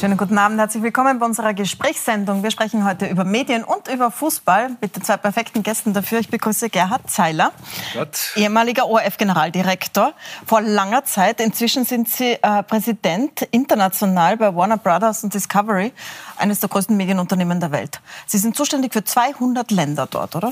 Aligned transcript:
Schönen 0.00 0.16
guten 0.16 0.38
Abend, 0.38 0.58
herzlich 0.58 0.82
willkommen 0.82 1.18
bei 1.18 1.26
unserer 1.26 1.52
Gesprächssendung. 1.52 2.42
Wir 2.42 2.50
sprechen 2.50 2.86
heute 2.86 3.04
über 3.04 3.24
Medien 3.24 3.62
und 3.64 3.86
über 3.86 4.10
Fußball 4.10 4.70
mit 4.80 4.96
den 4.96 5.04
zwei 5.04 5.18
perfekten 5.18 5.62
Gästen 5.62 5.92
dafür. 5.92 6.20
Ich 6.20 6.30
begrüße 6.30 6.70
Gerhard 6.70 7.10
Zeiler, 7.10 7.52
Gott. 7.92 8.32
ehemaliger 8.34 8.86
ORF-Generaldirektor. 8.86 10.14
Vor 10.46 10.62
langer 10.62 11.04
Zeit, 11.04 11.38
inzwischen 11.38 11.84
sind 11.84 12.08
Sie 12.08 12.38
äh, 12.40 12.62
Präsident 12.62 13.42
international 13.50 14.38
bei 14.38 14.56
Warner 14.56 14.78
Brothers 14.78 15.22
und 15.22 15.34
Discovery, 15.34 15.92
eines 16.38 16.60
der 16.60 16.70
größten 16.70 16.96
Medienunternehmen 16.96 17.60
der 17.60 17.70
Welt. 17.70 18.00
Sie 18.24 18.38
sind 18.38 18.56
zuständig 18.56 18.94
für 18.94 19.04
200 19.04 19.70
Länder 19.70 20.08
dort, 20.10 20.34
oder? 20.34 20.50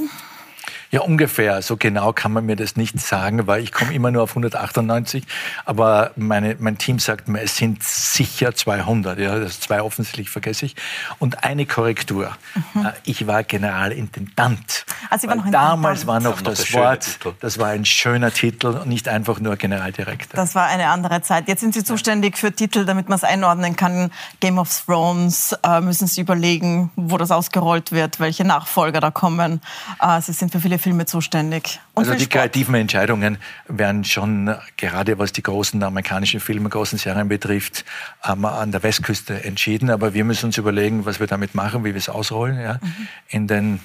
Ja, 0.91 1.01
ungefähr. 1.01 1.61
So 1.61 1.77
genau 1.77 2.13
kann 2.13 2.33
man 2.33 2.47
mir 2.47 2.57
das 2.57 2.77
nicht 2.77 2.99
sagen, 2.99 3.47
weil 3.47 3.63
ich 3.63 3.73
komme 3.73 3.93
immer 3.93 4.11
nur 4.11 4.23
auf 4.23 4.31
198. 4.31 5.25
Aber 5.67 6.13
meine, 6.17 6.57
mein 6.59 6.79
Team 6.79 6.99
sagt 6.99 7.29
mir, 7.29 7.43
es 7.43 7.57
sind 7.57 7.83
sicher 7.83 8.55
200. 8.55 9.19
Ja, 9.19 9.39
das 9.39 9.61
zwei 9.61 9.83
offensichtlich 9.83 10.31
vergesse 10.31 10.67
ich. 10.67 10.77
Und 11.19 11.45
eine 11.45 11.67
Korrektur. 11.67 12.33
Mhm. 12.75 12.87
Äh, 12.87 12.93
ich 13.05 13.27
war 13.27 13.45
Generalintendant. 13.45 14.87
Also 15.11 15.23
Sie 15.23 15.29
waren 15.29 15.39
noch 15.39 15.51
damals 15.51 16.07
war 16.07 16.21
noch 16.21 16.41
das, 16.41 16.61
das 16.61 16.73
Wort, 16.73 17.19
das 17.41 17.59
war 17.59 17.69
ein 17.69 17.85
schöner 17.85 18.33
Titel 18.33 18.69
und 18.69 18.87
nicht 18.89 19.09
einfach 19.09 19.41
nur 19.41 19.57
Generaldirektor. 19.57 20.37
Das 20.37 20.55
war 20.55 20.67
eine 20.67 20.89
andere 20.89 21.23
Zeit. 21.23 21.49
Jetzt 21.49 21.61
sind 21.61 21.75
Sie 21.75 21.85
zuständig 21.85 22.39
für 22.39 22.53
Titel, 22.53 22.85
damit 22.85 23.09
man 23.09 23.17
es 23.17 23.25
einordnen 23.25 23.77
kann. 23.77 24.11
Game 24.41 24.59
of 24.59 24.85
Thrones, 24.87 25.57
äh, 25.63 25.81
müssen 25.81 26.07
Sie 26.07 26.21
überlegen, 26.21 26.91
wo 26.97 27.19
das 27.19 27.31
ausgerollt 27.31 27.93
wird, 27.93 28.21
welche 28.21 28.45
Nachfolger 28.45 29.01
da 29.01 29.11
kommen. 29.11 29.61
Äh, 30.01 30.21
Sie 30.23 30.33
sind 30.33 30.51
für 30.51 30.61
viele 30.61 30.78
Filme 30.79 31.07
zuständig. 31.07 31.81
Und 31.95 32.05
also 32.05 32.15
die 32.15 32.25
Sport. 32.25 32.31
kreativen 32.31 32.75
Entscheidungen 32.75 33.39
werden 33.67 34.05
schon 34.05 34.55
gerade 34.77 35.19
was 35.19 35.33
die 35.33 35.43
großen 35.43 35.83
amerikanischen 35.83 36.41
Filme, 36.41 36.69
großen 36.69 36.99
Serien 36.99 37.29
betrifft, 37.29 37.85
ähm, 38.25 38.45
an 38.45 38.73
der 38.73 38.83
Westküste 38.83 39.45
entschieden. 39.45 39.91
Aber 39.91 40.15
wir 40.15 40.25
müssen 40.25 40.47
uns 40.47 40.59
überlegen, 40.59 41.07
was 41.07 41.21
wir 41.21 41.27
damit 41.27 41.55
machen, 41.55 41.85
wie 41.85 41.95
wir 41.95 41.99
es 41.99 42.09
ausrollen 42.09 42.61
ja, 42.61 42.75
mhm. 42.75 43.09
in 43.29 43.47
den 43.47 43.81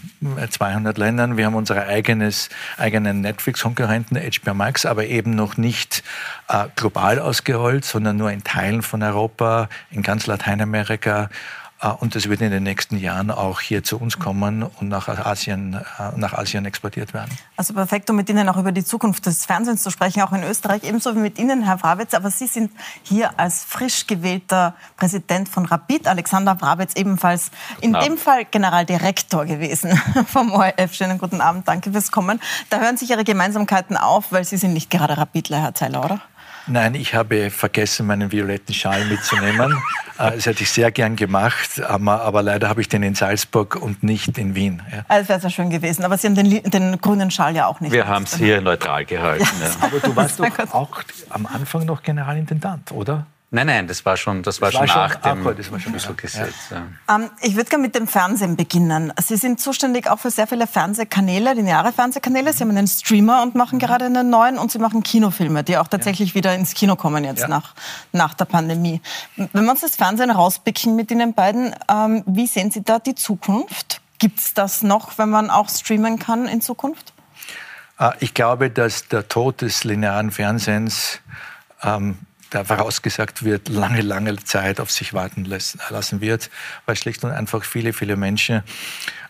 200 0.49 0.97
Ländern. 0.97 1.37
Wir 1.37 1.45
haben 1.45 1.55
unsere 1.55 1.87
eigenes, 1.87 2.49
eigenen 2.77 3.21
Netflix-Konkurrenten, 3.21 4.17
HBO 4.17 4.53
Max, 4.53 4.85
aber 4.85 5.05
eben 5.05 5.35
noch 5.35 5.57
nicht 5.57 6.03
äh, 6.49 6.65
global 6.75 7.19
ausgerollt, 7.19 7.85
sondern 7.85 8.17
nur 8.17 8.31
in 8.31 8.43
Teilen 8.43 8.81
von 8.81 9.01
Europa, 9.01 9.69
in 9.91 10.03
ganz 10.03 10.27
Lateinamerika 10.27 11.23
äh, 11.23 11.27
und 11.91 12.15
das 12.15 12.29
wird 12.29 12.41
in 12.41 12.51
den 12.51 12.63
nächsten 12.63 12.97
Jahren 12.97 13.31
auch 13.31 13.59
hier 13.59 13.83
zu 13.83 13.97
uns 13.97 14.19
kommen 14.19 14.63
und 14.63 14.89
nach 14.89 15.07
Asien, 15.07 15.73
äh, 15.73 16.17
nach 16.17 16.33
Asien 16.33 16.65
exportiert 16.65 17.13
werden. 17.13 17.31
Also 17.57 17.73
perfekt, 17.73 18.09
um 18.09 18.15
mit 18.15 18.29
Ihnen 18.29 18.47
auch 18.49 18.57
über 18.57 18.71
die 18.71 18.83
Zukunft 18.83 19.25
des 19.25 19.45
Fernsehens 19.45 19.83
zu 19.83 19.91
sprechen, 19.91 20.21
auch 20.21 20.31
in 20.31 20.43
Österreich, 20.43 20.83
ebenso 20.83 21.15
wie 21.15 21.19
mit 21.19 21.37
Ihnen, 21.39 21.63
Herr 21.63 21.81
Wrabetz. 21.83 22.13
Aber 22.13 22.31
Sie 22.31 22.47
sind 22.47 22.71
hier 23.03 23.37
als 23.37 23.63
frisch 23.63 24.07
gewählter 24.07 24.75
Präsident 24.97 25.49
von 25.49 25.65
Rapid, 25.65 26.07
Alexander 26.07 26.59
Wrabetz, 26.61 26.95
ebenfalls 26.95 27.51
in 27.81 27.93
dem 27.93 28.17
Fall 28.17 28.45
Generaldirektor 28.45 29.45
gewesen 29.45 29.99
vom 30.27 30.51
ORF. 30.51 30.93
Schönen 30.93 31.17
guten 31.17 31.41
Abend, 31.41 31.67
danke 31.67 31.91
fürs 31.91 32.11
Kommen. 32.11 32.39
Da 32.69 32.79
hören 32.79 32.97
sich 32.97 33.09
Ihre 33.09 33.23
Gemeinsamkeiten 33.23 33.97
auf, 33.97 34.31
weil 34.31 34.45
Sie 34.45 34.57
sind 34.57 34.73
nicht 34.73 34.89
gerade 34.89 35.17
Rapidler, 35.17 35.61
Herr 35.61 35.73
Zeiler, 35.73 36.05
oder? 36.05 36.21
Nein, 36.67 36.95
ich 36.95 37.13
habe 37.13 37.49
vergessen, 37.49 38.07
meinen 38.07 38.31
violetten 38.31 38.73
Schal 38.73 39.05
mitzunehmen. 39.05 39.75
Äh, 40.19 40.35
das 40.35 40.45
hätte 40.45 40.61
ich 40.61 40.69
sehr 40.69 40.91
gern 40.91 41.15
gemacht, 41.15 41.81
aber, 41.81 42.21
aber, 42.21 42.43
leider 42.43 42.69
habe 42.69 42.81
ich 42.81 42.87
den 42.87 43.01
in 43.01 43.15
Salzburg 43.15 43.75
und 43.75 44.03
nicht 44.03 44.37
in 44.37 44.53
Wien. 44.53 44.83
Ja. 44.91 45.03
Also 45.07 45.27
wäre 45.27 45.37
es 45.39 45.43
ja 45.43 45.49
schön 45.49 45.71
gewesen. 45.71 46.05
Aber 46.05 46.19
Sie 46.19 46.27
haben 46.27 46.35
den, 46.35 46.61
den, 46.61 47.01
grünen 47.01 47.31
Schal 47.31 47.55
ja 47.55 47.65
auch 47.65 47.79
nicht. 47.79 47.91
Wir 47.91 48.07
haben 48.07 48.25
es 48.25 48.35
hier 48.35 48.61
neutral 48.61 49.05
gehalten. 49.05 49.47
Ja. 49.59 49.69
Ja. 49.69 49.75
Aber 49.81 49.99
du 49.99 50.15
warst 50.15 50.39
doch 50.39 50.71
auch 50.71 51.01
am 51.29 51.47
Anfang 51.47 51.85
noch 51.85 52.03
Generalintendant, 52.03 52.91
oder? 52.91 53.25
Nein, 53.55 53.67
nein, 53.67 53.87
das 53.87 54.03
war 54.03 54.17
schon, 54.17 54.41
das 54.41 54.61
war 54.61 54.71
das 54.71 54.79
schon 54.79 54.89
war 54.89 55.07
nach 55.09 55.13
schon, 55.13 55.21
dem 55.21 55.55
das 55.55 55.71
war 55.71 55.79
schon 55.79 56.17
Gesetz. 56.17 56.55
Ja. 56.71 57.15
Ähm, 57.15 57.29
ich 57.39 57.55
würde 57.55 57.69
gerne 57.69 57.83
mit 57.83 57.93
dem 57.93 58.07
Fernsehen 58.07 58.55
beginnen. 58.55 59.13
Sie 59.21 59.35
sind 59.35 59.61
zuständig 59.61 60.09
auch 60.09 60.17
für 60.17 60.31
sehr 60.31 60.47
viele 60.47 60.65
Fernsehkanäle, 60.65 61.53
lineare 61.53 61.93
Fernsehkanäle. 61.93 62.51
Sie 62.51 62.63
haben 62.63 62.71
einen 62.71 62.87
Streamer 62.87 63.43
und 63.43 63.53
machen 63.53 63.77
gerade 63.77 64.05
einen 64.05 64.31
neuen 64.31 64.57
und 64.57 64.71
Sie 64.71 64.79
machen 64.79 65.03
Kinofilme, 65.03 65.63
die 65.63 65.77
auch 65.77 65.87
tatsächlich 65.87 66.29
ja. 66.29 66.35
wieder 66.35 66.55
ins 66.55 66.73
Kino 66.73 66.95
kommen 66.95 67.23
jetzt 67.25 67.41
ja. 67.41 67.47
nach, 67.47 67.75
nach 68.11 68.33
der 68.33 68.45
Pandemie. 68.45 69.01
Wenn 69.35 69.65
wir 69.65 69.71
uns 69.71 69.81
das 69.81 69.97
Fernsehen 69.97 70.31
rauspicken 70.31 70.95
mit 70.95 71.11
Ihnen 71.11 71.35
beiden, 71.35 71.75
ähm, 71.87 72.23
wie 72.25 72.47
sehen 72.47 72.71
Sie 72.71 72.83
da 72.83 72.97
die 72.97 73.13
Zukunft? 73.13 74.01
Gibt 74.17 74.39
es 74.39 74.55
das 74.55 74.81
noch, 74.81 75.19
wenn 75.19 75.29
man 75.29 75.51
auch 75.51 75.69
streamen 75.69 76.17
kann 76.17 76.47
in 76.47 76.59
Zukunft? 76.59 77.13
Äh, 77.99 78.13
ich 78.19 78.33
glaube, 78.33 78.71
dass 78.71 79.09
der 79.09 79.27
Tod 79.27 79.61
des 79.61 79.83
linearen 79.83 80.31
Fernsehens 80.31 81.19
ähm, 81.83 82.17
da 82.53 82.63
vorausgesagt 82.63 83.43
wird, 83.43 83.69
lange, 83.69 84.01
lange 84.01 84.35
Zeit 84.37 84.79
auf 84.79 84.91
sich 84.91 85.13
warten 85.13 85.45
lassen 85.45 86.21
wird, 86.21 86.49
weil 86.85 86.95
schlicht 86.95 87.23
und 87.23 87.31
einfach 87.31 87.63
viele, 87.63 87.93
viele 87.93 88.15
Menschen 88.15 88.63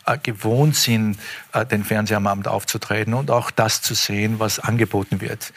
äh, 0.06 0.18
gewohnt 0.18 0.76
sind, 0.76 1.18
äh, 1.54 1.66
den 1.66 1.84
Fernseher 1.84 2.18
am 2.18 2.28
Abend 2.28 2.48
aufzutreten 2.48 3.14
und 3.14 3.32
auch 3.32 3.52
das 3.52 3.82
zu 3.82 3.94
sehen, 3.94 4.40
was 4.40 4.60
angeboten 4.60 5.22
wird. 5.22 5.54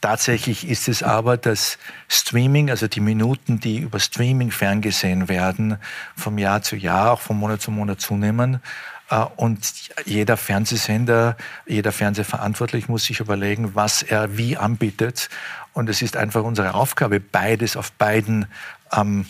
Tatsächlich 0.00 0.66
ist 0.66 0.88
es 0.88 1.02
aber, 1.02 1.36
dass 1.36 1.76
Streaming, 2.08 2.70
also 2.70 2.88
die 2.88 3.00
Minuten, 3.00 3.60
die 3.60 3.78
über 3.78 4.00
Streaming 4.00 4.50
ferngesehen 4.50 5.28
werden, 5.28 5.76
vom 6.16 6.38
Jahr 6.38 6.62
zu 6.62 6.76
Jahr, 6.76 7.12
auch 7.12 7.20
von 7.20 7.36
Monat 7.36 7.60
zu 7.60 7.70
Monat 7.70 8.00
zunehmen. 8.00 8.62
Äh, 9.10 9.24
und 9.36 9.90
jeder 10.06 10.38
Fernsehsender, 10.38 11.36
jeder 11.66 11.92
Fernsehverantwortlich 11.92 12.88
muss 12.88 13.04
sich 13.04 13.20
überlegen, 13.20 13.74
was 13.74 14.02
er 14.02 14.38
wie 14.38 14.56
anbietet. 14.56 15.28
Und 15.72 15.88
es 15.88 16.02
ist 16.02 16.16
einfach 16.16 16.42
unsere 16.42 16.74
Aufgabe, 16.74 17.20
beides 17.20 17.76
auf 17.76 17.92
beiden 17.92 18.46
ähm, 18.92 19.26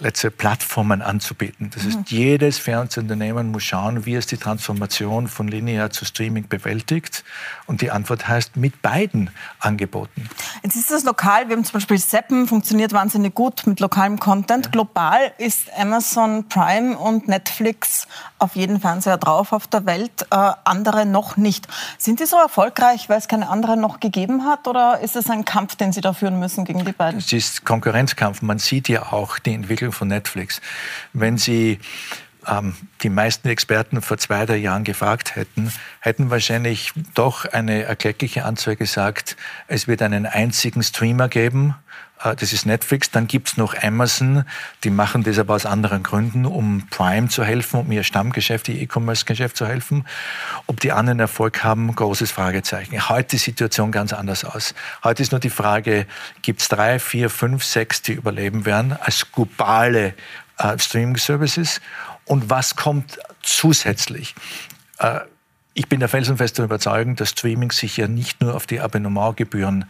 letzte 0.00 0.30
Plattformen 0.30 1.02
anzubieten. 1.02 1.70
Das 1.74 1.84
heißt, 1.84 1.98
mhm. 1.98 2.04
jedes 2.08 2.58
Fernsehunternehmen 2.58 3.50
muss 3.50 3.64
schauen, 3.64 4.06
wie 4.06 4.14
es 4.14 4.26
die 4.26 4.36
Transformation 4.36 5.28
von 5.28 5.48
linear 5.48 5.90
zu 5.90 6.04
Streaming 6.04 6.48
bewältigt. 6.48 7.24
Und 7.66 7.82
die 7.82 7.90
Antwort 7.90 8.26
heißt 8.26 8.56
mit 8.56 8.80
beiden 8.82 9.30
Angeboten. 9.60 10.28
Jetzt 10.62 10.76
ist 10.76 10.90
das 10.90 11.04
lokal. 11.04 11.48
Wir 11.48 11.56
haben 11.56 11.64
zum 11.64 11.74
Beispiel 11.74 11.98
Seppen, 11.98 12.48
funktioniert 12.48 12.92
wahnsinnig 12.92 13.34
gut 13.34 13.66
mit 13.66 13.80
lokalem 13.80 14.18
Content. 14.18 14.66
Ja. 14.66 14.70
Global 14.72 15.32
ist 15.38 15.68
Amazon 15.76 16.48
Prime 16.48 16.96
und 16.96 17.28
Netflix 17.28 18.06
auf 18.38 18.56
jeden 18.56 18.80
Fernseher 18.80 19.18
drauf 19.18 19.52
auf 19.52 19.66
der 19.66 19.86
Welt, 19.86 20.26
äh, 20.30 20.52
andere 20.64 21.06
noch 21.06 21.36
nicht. 21.36 21.68
Sind 21.98 22.18
die 22.20 22.26
so 22.26 22.36
erfolgreich, 22.36 23.08
weil 23.08 23.18
es 23.18 23.28
keine 23.28 23.48
anderen 23.48 23.80
noch 23.80 24.00
gegeben 24.00 24.44
hat? 24.44 24.66
Oder 24.66 25.00
ist 25.00 25.16
es 25.16 25.30
ein 25.30 25.44
Kampf, 25.44 25.76
den 25.76 25.92
Sie 25.92 26.00
da 26.00 26.12
führen 26.12 26.38
müssen 26.38 26.64
gegen 26.64 26.84
die 26.84 26.92
beiden? 26.92 27.18
Es 27.18 27.32
ist 27.32 27.64
Konkurrenzkampf. 27.64 28.42
Man 28.42 28.58
sieht 28.58 28.88
ja 28.88 29.12
auch 29.12 29.38
die 29.38 29.54
Entwicklung 29.54 29.81
von 29.90 30.08
Netflix. 30.08 30.60
Wenn 31.12 31.38
Sie 31.38 31.80
ähm, 32.46 32.74
die 33.02 33.08
meisten 33.08 33.48
Experten 33.48 34.02
vor 34.02 34.18
zwei, 34.18 34.46
drei 34.46 34.56
Jahren 34.56 34.84
gefragt 34.84 35.36
hätten, 35.36 35.72
hätten 36.00 36.30
wahrscheinlich 36.30 36.92
doch 37.14 37.44
eine 37.46 37.82
erkleckliche 37.82 38.44
Anzahl 38.44 38.76
gesagt, 38.76 39.36
es 39.68 39.88
wird 39.88 40.02
einen 40.02 40.26
einzigen 40.26 40.82
Streamer 40.82 41.28
geben, 41.28 41.74
das 42.22 42.52
ist 42.52 42.66
Netflix. 42.66 43.10
Dann 43.10 43.26
gibt's 43.26 43.56
noch 43.56 43.74
Amazon, 43.80 44.44
die 44.84 44.90
machen 44.90 45.22
das 45.22 45.38
aber 45.38 45.54
aus 45.54 45.66
anderen 45.66 46.02
Gründen, 46.02 46.46
um 46.46 46.86
Prime 46.90 47.28
zu 47.28 47.44
helfen, 47.44 47.80
um 47.80 47.92
ihr 47.92 48.04
Stammgeschäft, 48.04 48.68
ihr 48.68 48.80
E-Commerce-Geschäft 48.80 49.56
zu 49.56 49.66
helfen. 49.66 50.06
Ob 50.66 50.80
die 50.80 50.92
anderen 50.92 51.20
Erfolg 51.20 51.64
haben, 51.64 51.94
großes 51.94 52.30
Fragezeichen. 52.30 53.08
Heute 53.08 53.30
die 53.30 53.38
Situation 53.38 53.92
ganz 53.92 54.12
anders 54.12 54.44
aus. 54.44 54.74
Heute 55.02 55.22
ist 55.22 55.32
nur 55.32 55.40
die 55.40 55.50
Frage, 55.50 56.06
gibt's 56.42 56.68
drei, 56.68 56.98
vier, 56.98 57.30
fünf, 57.30 57.64
sechs, 57.64 58.02
die 58.02 58.12
überleben 58.12 58.64
werden 58.64 58.96
als 59.00 59.30
globale 59.32 60.14
äh, 60.58 60.78
Streaming-Services? 60.78 61.80
Und 62.24 62.50
was 62.50 62.76
kommt 62.76 63.18
zusätzlich? 63.42 64.34
Äh, 64.98 65.20
ich 65.74 65.88
bin 65.88 66.00
der 66.00 66.08
felsenfesten 66.08 66.64
Überzeugung, 66.64 67.16
dass 67.16 67.30
Streaming 67.30 67.72
sich 67.72 67.96
ja 67.96 68.08
nicht 68.08 68.40
nur 68.40 68.54
auf 68.54 68.66
die 68.66 68.80
Abonnementgebühren 68.80 69.86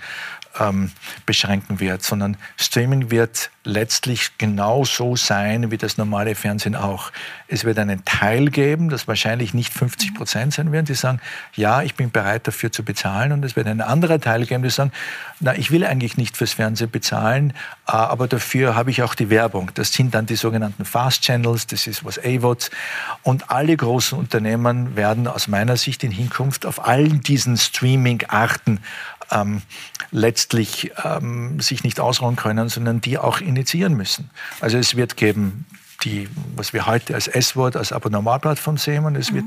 ähm, 0.59 0.93
beschränken 1.26 1.81
wird, 1.81 2.02
sondern 2.02 2.37
Streaming 2.56 3.11
wird 3.11 3.50
letztlich 3.64 4.38
genauso 4.38 5.14
sein 5.14 5.70
wie 5.70 5.79
das 5.79 5.97
normale 5.97 6.35
Fernsehen 6.35 6.75
auch. 6.75 7.12
Es 7.47 7.64
wird 7.64 7.79
einen 7.79 8.05
Teil 8.05 8.50
geben, 8.50 8.88
das 8.88 9.06
wahrscheinlich 9.06 9.55
nicht 9.55 9.73
50 9.73 10.14
Prozent 10.14 10.55
sein 10.55 10.73
werden, 10.73 10.87
die 10.87 10.94
sagen, 10.94 11.20
ja, 11.55 11.82
ich 11.82 11.94
bin 11.94 12.11
bereit 12.11 12.47
dafür 12.47 12.73
zu 12.73 12.82
bezahlen. 12.85 13.32
Und 13.32 13.44
es 13.44 13.55
wird 13.55 13.67
einen 13.67 13.81
anderen 13.81 14.20
Teil 14.20 14.47
geben, 14.47 14.62
die 14.62 14.70
sagen, 14.70 14.93
na, 15.38 15.56
ich 15.56 15.70
will 15.70 15.85
eigentlich 15.85 16.17
nicht 16.17 16.37
fürs 16.37 16.53
Fernsehen 16.53 16.91
bezahlen, 16.91 17.53
äh, 17.87 17.93
aber 17.93 18.26
dafür 18.26 18.75
habe 18.75 18.91
ich 18.91 19.03
auch 19.03 19.14
die 19.14 19.31
Werbung. 19.31 19.70
Das 19.75 19.93
sind 19.93 20.14
dann 20.14 20.26
die 20.26 20.37
sogenannten 20.37 20.85
Fast 20.85 21.23
Channels, 21.23 21.67
das 21.67 21.87
ist 21.87 22.05
was 22.05 22.19
AVODs. 22.19 22.70
Und 23.23 23.50
alle 23.50 23.76
großen 23.76 24.19
Unternehmen 24.19 24.97
werden 24.97 25.29
aus 25.29 25.47
meiner 25.47 25.76
Sicht 25.76 26.03
in 26.03 26.11
Hinkunft 26.11 26.67
auf 26.67 26.87
allen 26.87 27.20
diesen 27.20 27.56
Streaming-Arten 27.56 28.81
ähm, 29.32 29.62
letztlich 30.11 30.93
ähm, 31.05 31.61
sich 31.61 31.84
nicht 31.84 32.00
ausruhen 32.00 32.37
können, 32.37 32.69
sondern 32.69 33.00
die 33.00 33.19
auch 33.19 33.40
initiieren 33.40 33.94
müssen. 33.94 34.31
Also 34.61 34.79
es 34.79 34.96
wird 34.96 35.17
geben 35.17 35.67
die, 36.04 36.28
was 36.56 36.72
wir 36.72 36.87
heute 36.87 37.14
als 37.14 37.28
S-Wort, 37.28 37.76
als 37.76 37.93
Abonnementplattform 37.93 38.76
sehen 38.76 39.04
und 39.04 39.16
es 39.16 39.31
mhm. 39.31 39.37
wird 39.37 39.44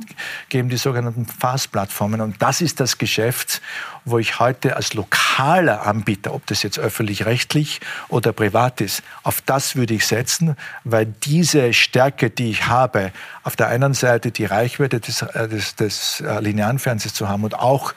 geben 0.50 0.70
die 0.70 0.78
sogenannten 0.78 1.26
Fast-Plattformen. 1.26 2.22
Und 2.22 2.42
das 2.42 2.62
ist 2.62 2.80
das 2.80 2.98
Geschäft, 2.98 3.62
wo 4.06 4.20
ich 4.20 4.40
heute 4.40 4.76
als 4.76 4.94
lokaler 4.94 5.86
Anbieter, 5.86 6.34
ob 6.34 6.46
das 6.48 6.64
jetzt 6.64 6.80
öffentlich-rechtlich 6.80 7.82
oder 8.08 8.32
privat 8.32 8.82
ist, 8.82 9.04
auf 9.24 9.42
das 9.42 9.76
würde 9.76 9.94
ich 9.96 10.06
setzen, 10.06 10.56
weil 10.84 11.06
diese 11.06 11.74
Stärke, 11.74 12.30
die 12.30 12.52
ich 12.52 12.68
habe, 12.68 13.12
auf 13.44 13.56
der 13.56 13.68
einen 13.68 13.94
Seite 13.94 14.32
die 14.32 14.46
Reichweite 14.46 15.00
des, 15.00 15.22
äh, 15.22 15.48
des, 15.48 15.76
des 15.76 16.22
äh, 16.22 16.40
linearen 16.40 16.80
Fernsehens 16.80 17.14
zu 17.14 17.28
haben 17.28 17.44
und 17.44 17.56
auch 17.56 17.94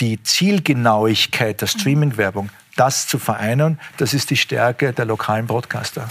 die 0.00 0.22
Zielgenauigkeit 0.22 1.60
der 1.60 1.66
Streaming-Werbung, 1.66 2.50
das 2.76 3.08
zu 3.08 3.18
vereinen, 3.18 3.80
das 3.96 4.14
ist 4.14 4.30
die 4.30 4.36
Stärke 4.36 4.92
der 4.92 5.04
lokalen 5.04 5.46
Broadcaster. 5.46 6.08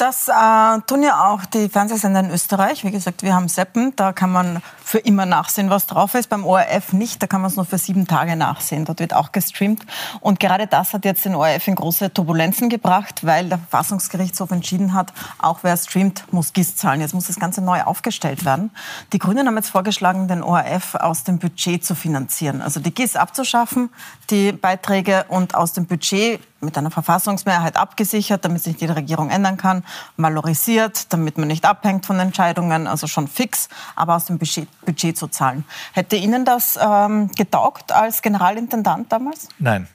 Das 0.00 0.28
äh, 0.28 0.80
tun 0.86 1.02
ja 1.02 1.28
auch 1.28 1.44
die 1.44 1.68
Fernsehsender 1.68 2.20
in 2.20 2.30
Österreich. 2.30 2.84
Wie 2.84 2.90
gesagt, 2.90 3.22
wir 3.22 3.34
haben 3.34 3.48
Seppen, 3.48 3.94
da 3.96 4.14
kann 4.14 4.32
man 4.32 4.62
für 4.90 4.98
immer 4.98 5.24
nachsehen, 5.24 5.70
was 5.70 5.86
drauf 5.86 6.14
ist. 6.14 6.28
Beim 6.30 6.44
ORF 6.44 6.92
nicht, 6.92 7.22
da 7.22 7.28
kann 7.28 7.40
man 7.40 7.48
es 7.48 7.56
nur 7.56 7.64
für 7.64 7.78
sieben 7.78 8.08
Tage 8.08 8.34
nachsehen. 8.34 8.84
Dort 8.84 8.98
wird 8.98 9.14
auch 9.14 9.30
gestreamt. 9.30 9.86
Und 10.18 10.40
gerade 10.40 10.66
das 10.66 10.92
hat 10.92 11.04
jetzt 11.04 11.24
den 11.24 11.36
ORF 11.36 11.68
in 11.68 11.76
große 11.76 12.12
Turbulenzen 12.12 12.68
gebracht, 12.68 13.24
weil 13.24 13.48
der 13.48 13.58
Verfassungsgerichtshof 13.58 14.50
entschieden 14.50 14.92
hat, 14.92 15.12
auch 15.38 15.60
wer 15.62 15.76
streamt, 15.76 16.32
muss 16.32 16.52
GIS 16.52 16.74
zahlen. 16.74 17.00
Jetzt 17.00 17.14
muss 17.14 17.28
das 17.28 17.38
Ganze 17.38 17.62
neu 17.62 17.82
aufgestellt 17.82 18.44
werden. 18.44 18.72
Die 19.12 19.20
Grünen 19.20 19.46
haben 19.46 19.56
jetzt 19.56 19.70
vorgeschlagen, 19.70 20.26
den 20.26 20.42
ORF 20.42 20.96
aus 20.96 21.22
dem 21.22 21.38
Budget 21.38 21.84
zu 21.84 21.94
finanzieren. 21.94 22.60
Also 22.60 22.80
die 22.80 22.92
GIS 22.92 23.14
abzuschaffen, 23.14 23.90
die 24.28 24.50
Beiträge 24.50 25.24
und 25.28 25.54
aus 25.54 25.72
dem 25.72 25.86
Budget 25.86 26.40
mit 26.60 26.76
einer 26.76 26.90
Verfassungsmehrheit 26.90 27.76
abgesichert, 27.76 28.44
damit 28.44 28.62
sich 28.62 28.76
die 28.76 28.86
Regierung 28.86 29.30
ändern 29.30 29.56
kann, 29.56 29.84
valorisiert, 30.16 31.12
damit 31.12 31.38
man 31.38 31.48
nicht 31.48 31.64
abhängt 31.64 32.06
von 32.06 32.18
Entscheidungen, 32.18 32.86
also 32.86 33.06
schon 33.06 33.28
fix, 33.28 33.68
aber 33.96 34.16
aus 34.16 34.26
dem 34.26 34.38
Budget, 34.38 34.68
Budget 34.84 35.16
zu 35.16 35.28
zahlen. 35.28 35.64
Hätte 35.92 36.16
Ihnen 36.16 36.44
das 36.44 36.78
ähm, 36.80 37.30
getaugt 37.36 37.92
als 37.92 38.22
Generalintendant 38.22 39.12
damals? 39.12 39.48
Nein. 39.58 39.88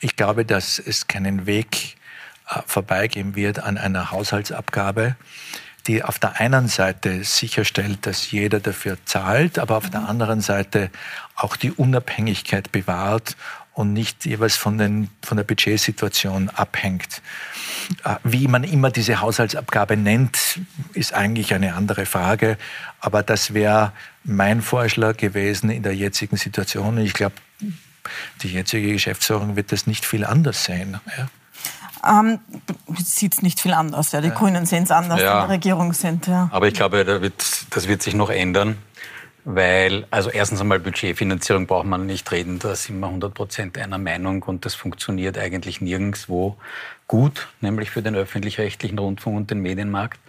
Ich 0.00 0.14
glaube, 0.16 0.44
dass 0.44 0.78
es 0.78 1.08
keinen 1.08 1.46
Weg 1.46 1.96
äh, 2.48 2.60
vorbeigehen 2.66 3.34
wird 3.34 3.58
an 3.58 3.76
einer 3.76 4.10
Haushaltsabgabe, 4.10 5.16
die 5.86 6.04
auf 6.04 6.18
der 6.18 6.38
einen 6.38 6.68
Seite 6.68 7.24
sicherstellt, 7.24 8.06
dass 8.06 8.30
jeder 8.30 8.60
dafür 8.60 8.98
zahlt, 9.04 9.58
aber 9.58 9.76
auf 9.76 9.90
der 9.90 10.08
anderen 10.08 10.40
Seite 10.40 10.90
auch 11.34 11.56
die 11.56 11.72
Unabhängigkeit 11.72 12.70
bewahrt 12.70 13.36
und 13.78 13.92
nicht 13.92 14.24
jeweils 14.24 14.56
von, 14.56 14.76
den, 14.76 15.08
von 15.22 15.36
der 15.36 15.44
Budgetsituation 15.44 16.50
abhängt. 16.50 17.22
Äh, 18.02 18.16
wie 18.24 18.48
man 18.48 18.64
immer 18.64 18.90
diese 18.90 19.20
Haushaltsabgabe 19.20 19.96
nennt, 19.96 20.58
ist 20.94 21.14
eigentlich 21.14 21.54
eine 21.54 21.74
andere 21.74 22.04
Frage. 22.04 22.58
Aber 22.98 23.22
das 23.22 23.54
wäre 23.54 23.92
mein 24.24 24.62
Vorschlag 24.62 25.16
gewesen 25.16 25.70
in 25.70 25.84
der 25.84 25.94
jetzigen 25.94 26.36
Situation. 26.36 26.98
Ich 26.98 27.12
glaube, 27.12 27.36
die 28.42 28.48
jetzige 28.48 28.92
Geschäftsführung 28.92 29.54
wird 29.54 29.70
das 29.70 29.86
nicht 29.86 30.04
viel 30.04 30.24
anders 30.24 30.64
sehen. 30.64 30.98
Ja. 31.16 32.20
Ähm, 32.20 32.40
Sieht 32.96 33.34
es 33.34 33.42
nicht 33.42 33.60
viel 33.60 33.74
anders. 33.74 34.10
Ja. 34.10 34.20
Die 34.20 34.28
ja. 34.28 34.34
Grünen 34.34 34.66
sehen 34.66 34.82
es 34.82 34.90
anders, 34.90 35.20
ja. 35.20 35.46
die 35.46 35.52
Regierung 35.52 35.92
sind. 35.92 36.26
Ja. 36.26 36.48
Aber 36.50 36.66
ich 36.66 36.74
glaube, 36.74 37.04
da 37.04 37.22
wird, 37.22 37.66
das 37.70 37.86
wird 37.86 38.02
sich 38.02 38.14
noch 38.14 38.30
ändern 38.30 38.76
weil, 39.50 40.06
also 40.10 40.28
erstens 40.28 40.60
einmal 40.60 40.78
Budgetfinanzierung 40.78 41.66
braucht 41.66 41.86
man 41.86 42.04
nicht 42.04 42.30
reden, 42.30 42.58
da 42.58 42.76
sind 42.76 43.00
wir 43.00 43.06
100 43.06 43.32
Prozent 43.32 43.78
einer 43.78 43.96
Meinung 43.96 44.42
und 44.42 44.66
das 44.66 44.74
funktioniert 44.74 45.38
eigentlich 45.38 45.80
nirgendwo 45.80 46.58
gut, 47.06 47.48
nämlich 47.62 47.88
für 47.88 48.02
den 48.02 48.14
öffentlich-rechtlichen 48.14 48.98
Rundfunk 48.98 49.38
und 49.38 49.50
den 49.50 49.60
Medienmarkt. 49.60 50.20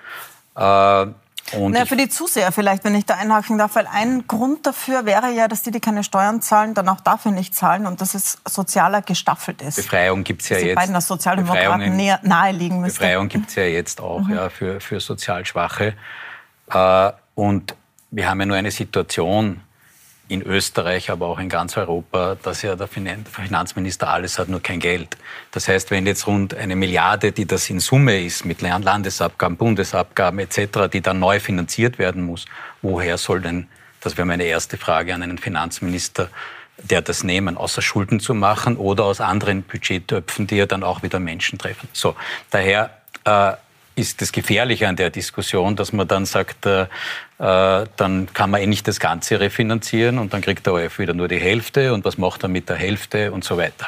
Äh, 0.55 1.07
und 1.51 1.77
für 1.85 1.97
die 1.97 2.07
Zuseher 2.07 2.53
vielleicht, 2.53 2.85
wenn 2.85 2.95
ich 2.95 3.05
da 3.05 3.15
einhaken 3.15 3.57
darf, 3.57 3.75
weil 3.75 3.87
ein 3.87 4.25
Grund 4.25 4.65
dafür 4.65 5.05
wäre 5.05 5.33
ja, 5.33 5.49
dass 5.49 5.63
die, 5.63 5.71
die 5.71 5.81
keine 5.81 6.05
Steuern 6.05 6.41
zahlen, 6.41 6.73
dann 6.73 6.87
auch 6.87 7.01
dafür 7.01 7.33
nicht 7.33 7.53
zahlen 7.53 7.87
und 7.87 7.99
dass 7.99 8.13
es 8.13 8.37
sozialer 8.47 9.01
gestaffelt 9.01 9.61
ist. 9.61 9.75
Befreiung 9.75 10.23
gibt 10.23 10.43
es 10.43 10.49
ja 10.49 10.59
jetzt. 10.59 10.75
beiden 10.75 10.95
als 10.95 11.07
Sozialdemokraten 11.07 11.93
näher, 11.93 12.21
naheliegen 12.23 12.79
müsste. 12.79 12.99
Befreiung 12.99 13.27
gibt 13.27 13.49
es 13.49 13.55
ja 13.55 13.63
jetzt 13.63 13.99
auch 13.99 14.21
mhm. 14.21 14.35
ja, 14.35 14.49
für, 14.49 14.79
für 14.79 15.01
sozial 15.01 15.45
Schwache. 15.45 15.95
Äh, 16.71 17.11
und 17.35 17.75
wir 18.11 18.29
haben 18.29 18.39
ja 18.39 18.45
nur 18.45 18.57
eine 18.57 18.71
Situation 18.71 19.61
in 20.29 20.43
Österreich, 20.43 21.09
aber 21.09 21.27
auch 21.27 21.39
in 21.39 21.49
ganz 21.49 21.75
Europa, 21.75 22.37
dass 22.41 22.61
ja 22.61 22.75
der 22.75 22.87
Finanzminister 22.87 24.09
alles 24.09 24.37
hat, 24.37 24.47
nur 24.47 24.61
kein 24.61 24.79
Geld. 24.79 25.17
Das 25.51 25.67
heißt, 25.67 25.89
wenn 25.89 26.05
jetzt 26.05 26.27
rund 26.27 26.53
eine 26.53 26.75
Milliarde, 26.75 27.31
die 27.31 27.45
das 27.45 27.69
in 27.69 27.79
Summe 27.79 28.23
ist, 28.23 28.45
mit 28.45 28.61
Landesabgaben, 28.61 29.57
Bundesabgaben 29.57 30.39
etc., 30.39 30.87
die 30.93 31.01
dann 31.01 31.19
neu 31.19 31.39
finanziert 31.39 31.97
werden 31.97 32.23
muss, 32.23 32.45
woher 32.83 33.17
soll 33.17 33.41
denn, 33.41 33.67
das 34.01 34.17
wäre 34.17 34.27
meine 34.27 34.43
erste 34.43 34.77
Frage 34.77 35.15
an 35.15 35.23
einen 35.23 35.39
Finanzminister, 35.39 36.29
der 36.77 37.01
das 37.01 37.23
nehmen, 37.23 37.57
außer 37.57 37.81
Schulden 37.81 38.19
zu 38.19 38.35
machen 38.35 38.77
oder 38.77 39.05
aus 39.05 39.21
anderen 39.21 39.63
Budgettöpfen, 39.63 40.45
die 40.45 40.57
ja 40.57 40.67
dann 40.67 40.83
auch 40.83 41.01
wieder 41.01 41.19
Menschen 41.19 41.57
treffen. 41.57 41.89
So, 41.91 42.15
daher 42.51 42.91
äh, 43.25 43.53
ist 43.95 44.21
das 44.21 44.31
Gefährliche 44.31 44.87
an 44.87 44.95
der 44.95 45.09
Diskussion, 45.09 45.75
dass 45.75 45.91
man 45.91 46.07
dann 46.07 46.25
sagt, 46.25 46.65
äh, 46.67 46.85
dann 47.39 48.27
kann 48.33 48.51
man 48.51 48.61
eh 48.61 48.67
nicht 48.67 48.85
das 48.85 48.99
Ganze 48.99 49.39
refinanzieren 49.39 50.17
und 50.17 50.33
dann 50.33 50.41
kriegt 50.41 50.65
der 50.65 50.73
ORF 50.73 50.99
wieder 50.99 51.13
nur 51.13 51.29
die 51.29 51.39
Hälfte 51.39 51.93
und 51.93 52.03
was 52.03 52.17
macht 52.17 52.43
er 52.43 52.49
mit 52.49 52.67
der 52.67 52.75
Hälfte 52.75 53.31
und 53.31 53.45
so 53.45 53.57
weiter. 53.57 53.87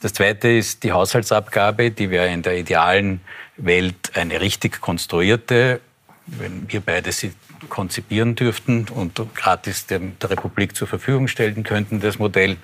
Das 0.00 0.14
Zweite 0.14 0.48
ist 0.48 0.82
die 0.82 0.92
Haushaltsabgabe, 0.92 1.90
die 1.90 2.08
wäre 2.08 2.28
in 2.28 2.40
der 2.40 2.56
idealen 2.56 3.20
Welt 3.58 4.12
eine 4.14 4.40
richtig 4.40 4.80
konstruierte, 4.80 5.80
wenn 6.26 6.72
wir 6.72 6.80
beide 6.80 7.12
sie 7.12 7.32
konzipieren 7.68 8.34
dürften 8.34 8.86
und 8.88 9.20
gratis 9.34 9.86
der, 9.86 10.00
Republik 10.22 10.74
zur 10.74 10.88
Verfügung 10.88 11.28
stellen 11.28 11.64
könnten, 11.64 12.00
das 12.00 12.18
Modell, 12.18 12.56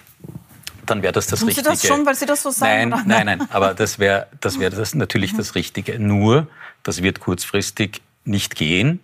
dann 0.86 1.02
wäre 1.02 1.12
das 1.12 1.26
das 1.26 1.40
Tun 1.40 1.48
Richtige. 1.48 1.64
Sie 1.64 1.70
das 1.70 1.86
schon, 1.86 2.06
weil 2.06 2.14
Sie 2.14 2.26
das 2.26 2.42
so 2.42 2.50
sagen? 2.50 2.88
Nein, 2.88 3.02
nein, 3.06 3.26
nein, 3.26 3.48
aber 3.50 3.74
das 3.74 3.98
wäre 3.98 4.28
das 4.40 4.58
wär 4.58 4.70
das 4.70 4.94
natürlich 4.94 5.36
das 5.36 5.54
Richtige. 5.54 5.98
Nur, 5.98 6.48
das 6.82 7.02
wird 7.02 7.20
kurzfristig 7.20 8.00
nicht 8.24 8.56
gehen. 8.56 9.00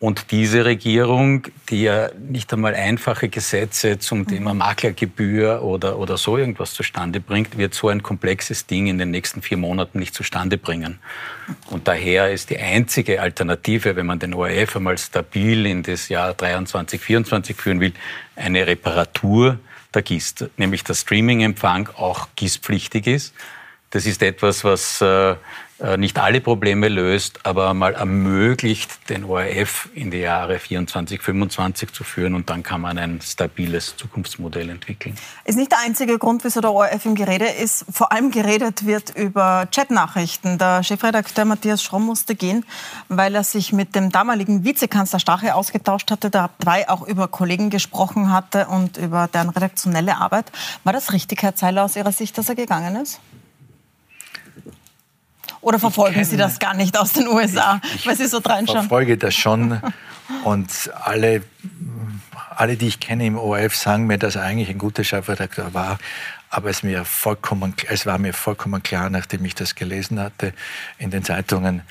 Und 0.00 0.30
diese 0.30 0.64
Regierung, 0.64 1.42
die 1.68 1.82
ja 1.82 2.08
nicht 2.18 2.50
einmal 2.54 2.74
einfache 2.74 3.28
Gesetze 3.28 3.98
zum 3.98 4.26
Thema 4.26 4.54
Maklergebühr 4.54 5.62
oder, 5.62 5.98
oder 5.98 6.16
so 6.16 6.38
irgendwas 6.38 6.72
zustande 6.72 7.20
bringt, 7.20 7.58
wird 7.58 7.74
so 7.74 7.88
ein 7.88 8.02
komplexes 8.02 8.64
Ding 8.64 8.86
in 8.86 8.96
den 8.96 9.10
nächsten 9.10 9.42
vier 9.42 9.58
Monaten 9.58 9.98
nicht 9.98 10.14
zustande 10.14 10.56
bringen. 10.56 11.00
Und 11.68 11.86
daher 11.86 12.32
ist 12.32 12.48
die 12.48 12.56
einzige 12.56 13.20
Alternative, 13.20 13.94
wenn 13.94 14.06
man 14.06 14.18
den 14.18 14.32
ORF 14.32 14.76
einmal 14.76 14.96
stabil 14.96 15.66
in 15.66 15.82
das 15.82 16.08
Jahr 16.08 16.32
23, 16.32 16.98
24 16.98 17.54
führen 17.54 17.80
will, 17.80 17.92
eine 18.36 18.66
Reparatur 18.66 19.58
der 19.92 20.00
GIS, 20.00 20.34
nämlich 20.56 20.82
der 20.82 20.94
Streaming-Empfang 20.94 21.90
auch 21.94 22.28
GIS-pflichtig 22.36 23.06
ist. 23.06 23.34
Das 23.90 24.06
ist 24.06 24.22
etwas, 24.22 24.64
was 24.64 25.02
äh, 25.02 25.34
nicht 25.96 26.18
alle 26.18 26.40
Probleme 26.40 26.88
löst, 26.88 27.40
aber 27.44 27.72
mal 27.74 27.94
ermöglicht, 27.94 29.08
den 29.08 29.24
ORF 29.24 29.88
in 29.94 30.10
die 30.10 30.18
Jahre 30.18 30.58
24, 30.58 31.22
25 31.22 31.92
zu 31.92 32.04
führen 32.04 32.34
und 32.34 32.50
dann 32.50 32.62
kann 32.62 32.80
man 32.80 32.98
ein 32.98 33.20
stabiles 33.22 33.96
Zukunftsmodell 33.96 34.68
entwickeln. 34.68 35.16
Ist 35.44 35.56
nicht 35.56 35.72
der 35.72 35.78
einzige 35.80 36.18
Grund, 36.18 36.44
wieso 36.44 36.60
der 36.60 36.72
ORF 36.72 37.06
im 37.06 37.14
Gerede 37.14 37.46
ist. 37.46 37.86
Vor 37.90 38.12
allem 38.12 38.30
geredet 38.30 38.84
wird 38.86 39.10
über 39.16 39.68
Chatnachrichten. 39.74 40.58
Der 40.58 40.82
Chefredakteur 40.82 41.44
Matthias 41.44 41.82
Schromm 41.82 42.06
musste 42.06 42.34
gehen, 42.34 42.64
weil 43.08 43.34
er 43.34 43.44
sich 43.44 43.72
mit 43.72 43.94
dem 43.94 44.10
damaligen 44.10 44.64
Vizekanzler 44.64 45.18
Stache 45.18 45.54
ausgetauscht 45.54 46.10
hatte, 46.10 46.30
dabei 46.30 46.88
auch 46.88 47.06
über 47.06 47.28
Kollegen 47.28 47.70
gesprochen 47.70 48.32
hatte 48.32 48.66
und 48.66 48.96
über 48.96 49.28
deren 49.28 49.48
redaktionelle 49.48 50.16
Arbeit. 50.16 50.52
War 50.84 50.92
das 50.92 51.12
richtig, 51.12 51.42
Herr 51.42 51.54
Zeiler, 51.54 51.84
aus 51.84 51.96
Ihrer 51.96 52.12
Sicht, 52.12 52.36
dass 52.36 52.48
er 52.48 52.54
gegangen 52.54 52.96
ist? 52.96 53.20
Oder 55.60 55.78
verfolgen 55.78 56.24
Sie 56.24 56.36
das 56.36 56.58
gar 56.58 56.74
nicht 56.74 56.98
aus 56.98 57.12
den 57.12 57.28
USA, 57.28 57.80
ich, 57.84 57.96
ich 57.96 58.06
weil 58.06 58.16
Sie 58.16 58.26
so 58.26 58.38
reinschauen? 58.38 58.80
Ich 58.80 58.88
verfolge 58.88 59.18
das 59.18 59.34
schon. 59.34 59.80
Und 60.44 60.70
alle, 61.02 61.42
alle, 62.50 62.76
die 62.76 62.88
ich 62.88 63.00
kenne 63.00 63.26
im 63.26 63.36
ORF, 63.36 63.76
sagen 63.76 64.06
mir, 64.06 64.18
dass 64.18 64.36
er 64.36 64.42
eigentlich 64.42 64.70
ein 64.70 64.78
guter 64.78 65.04
Chefredakteur 65.04 65.74
war. 65.74 65.98
Aber 66.52 66.68
es, 66.68 66.82
mir 66.82 67.04
vollkommen, 67.04 67.74
es 67.88 68.06
war 68.06 68.18
mir 68.18 68.32
vollkommen 68.32 68.82
klar, 68.82 69.08
nachdem 69.08 69.44
ich 69.44 69.54
das 69.54 69.76
gelesen 69.76 70.18
hatte 70.18 70.52
in 70.98 71.10
den 71.10 71.22
Zeitungen, 71.22 71.82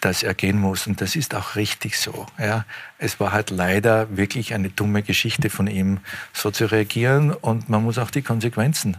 dass 0.00 0.24
er 0.24 0.34
gehen 0.34 0.58
muss. 0.58 0.88
Und 0.88 1.00
das 1.00 1.14
ist 1.14 1.36
auch 1.36 1.54
richtig 1.54 1.96
so. 1.98 2.26
Ja. 2.36 2.64
Es 2.98 3.20
war 3.20 3.30
halt 3.30 3.50
leider 3.50 4.16
wirklich 4.16 4.54
eine 4.54 4.70
dumme 4.70 5.02
Geschichte 5.02 5.50
von 5.50 5.68
ihm, 5.68 6.00
so 6.32 6.50
zu 6.50 6.66
reagieren. 6.66 7.30
Und 7.30 7.68
man 7.68 7.84
muss 7.84 7.98
auch 7.98 8.10
die 8.10 8.22
Konsequenzen 8.22 8.96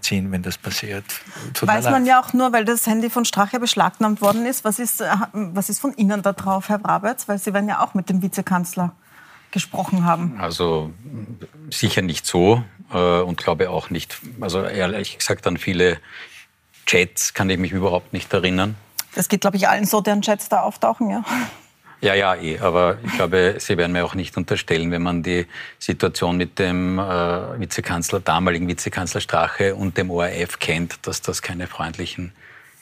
ziehen, 0.00 0.30
wenn 0.32 0.42
das 0.42 0.58
passiert. 0.58 1.04
Tut 1.52 1.68
Weiß 1.68 1.84
man 1.84 2.06
ja 2.06 2.20
auch 2.20 2.32
nur, 2.32 2.52
weil 2.52 2.64
das 2.64 2.86
Handy 2.86 3.10
von 3.10 3.24
Strache 3.24 3.58
beschlagnahmt 3.58 4.20
worden 4.20 4.46
ist. 4.46 4.64
Was 4.64 4.78
ist, 4.78 5.00
äh, 5.00 5.08
was 5.32 5.68
ist 5.68 5.80
von 5.80 5.94
Ihnen 5.96 6.22
da 6.22 6.32
drauf, 6.32 6.68
Herr 6.68 6.78
Brabetz? 6.78 7.28
Weil 7.28 7.38
Sie 7.38 7.52
werden 7.52 7.68
ja 7.68 7.80
auch 7.84 7.94
mit 7.94 8.08
dem 8.08 8.22
Vizekanzler 8.22 8.92
gesprochen 9.50 10.04
haben. 10.04 10.36
Also 10.40 10.92
sicher 11.70 12.02
nicht 12.02 12.26
so 12.26 12.62
äh, 12.92 13.20
und 13.20 13.36
glaube 13.36 13.70
auch 13.70 13.90
nicht, 13.90 14.18
also 14.40 14.62
ehrlich 14.64 15.18
gesagt 15.18 15.46
an 15.46 15.56
viele 15.56 15.98
Chats 16.86 17.34
kann 17.34 17.48
ich 17.48 17.58
mich 17.58 17.72
überhaupt 17.72 18.12
nicht 18.12 18.32
erinnern. 18.32 18.76
Das 19.14 19.28
geht, 19.28 19.42
glaube 19.42 19.56
ich, 19.56 19.68
allen 19.68 19.86
so, 19.86 20.00
deren 20.00 20.22
Chats 20.22 20.48
da 20.48 20.60
auftauchen, 20.62 21.08
ja. 21.08 21.24
Ja, 22.04 22.12
ja, 22.12 22.34
eh. 22.34 22.58
Aber 22.58 22.98
ich 23.02 23.12
glaube, 23.14 23.54
Sie 23.58 23.78
werden 23.78 23.92
mir 23.92 24.04
auch 24.04 24.14
nicht 24.14 24.36
unterstellen, 24.36 24.90
wenn 24.90 25.02
man 25.02 25.22
die 25.22 25.46
Situation 25.78 26.36
mit 26.36 26.58
dem 26.58 26.98
äh, 26.98 27.58
Vizekanzler, 27.58 28.20
damaligen 28.20 28.68
Vizekanzler 28.68 29.22
Strache 29.22 29.74
und 29.74 29.96
dem 29.96 30.10
ORF 30.10 30.58
kennt, 30.58 31.06
dass 31.06 31.22
das 31.22 31.40
keine 31.40 31.66
freundlichen 31.66 32.32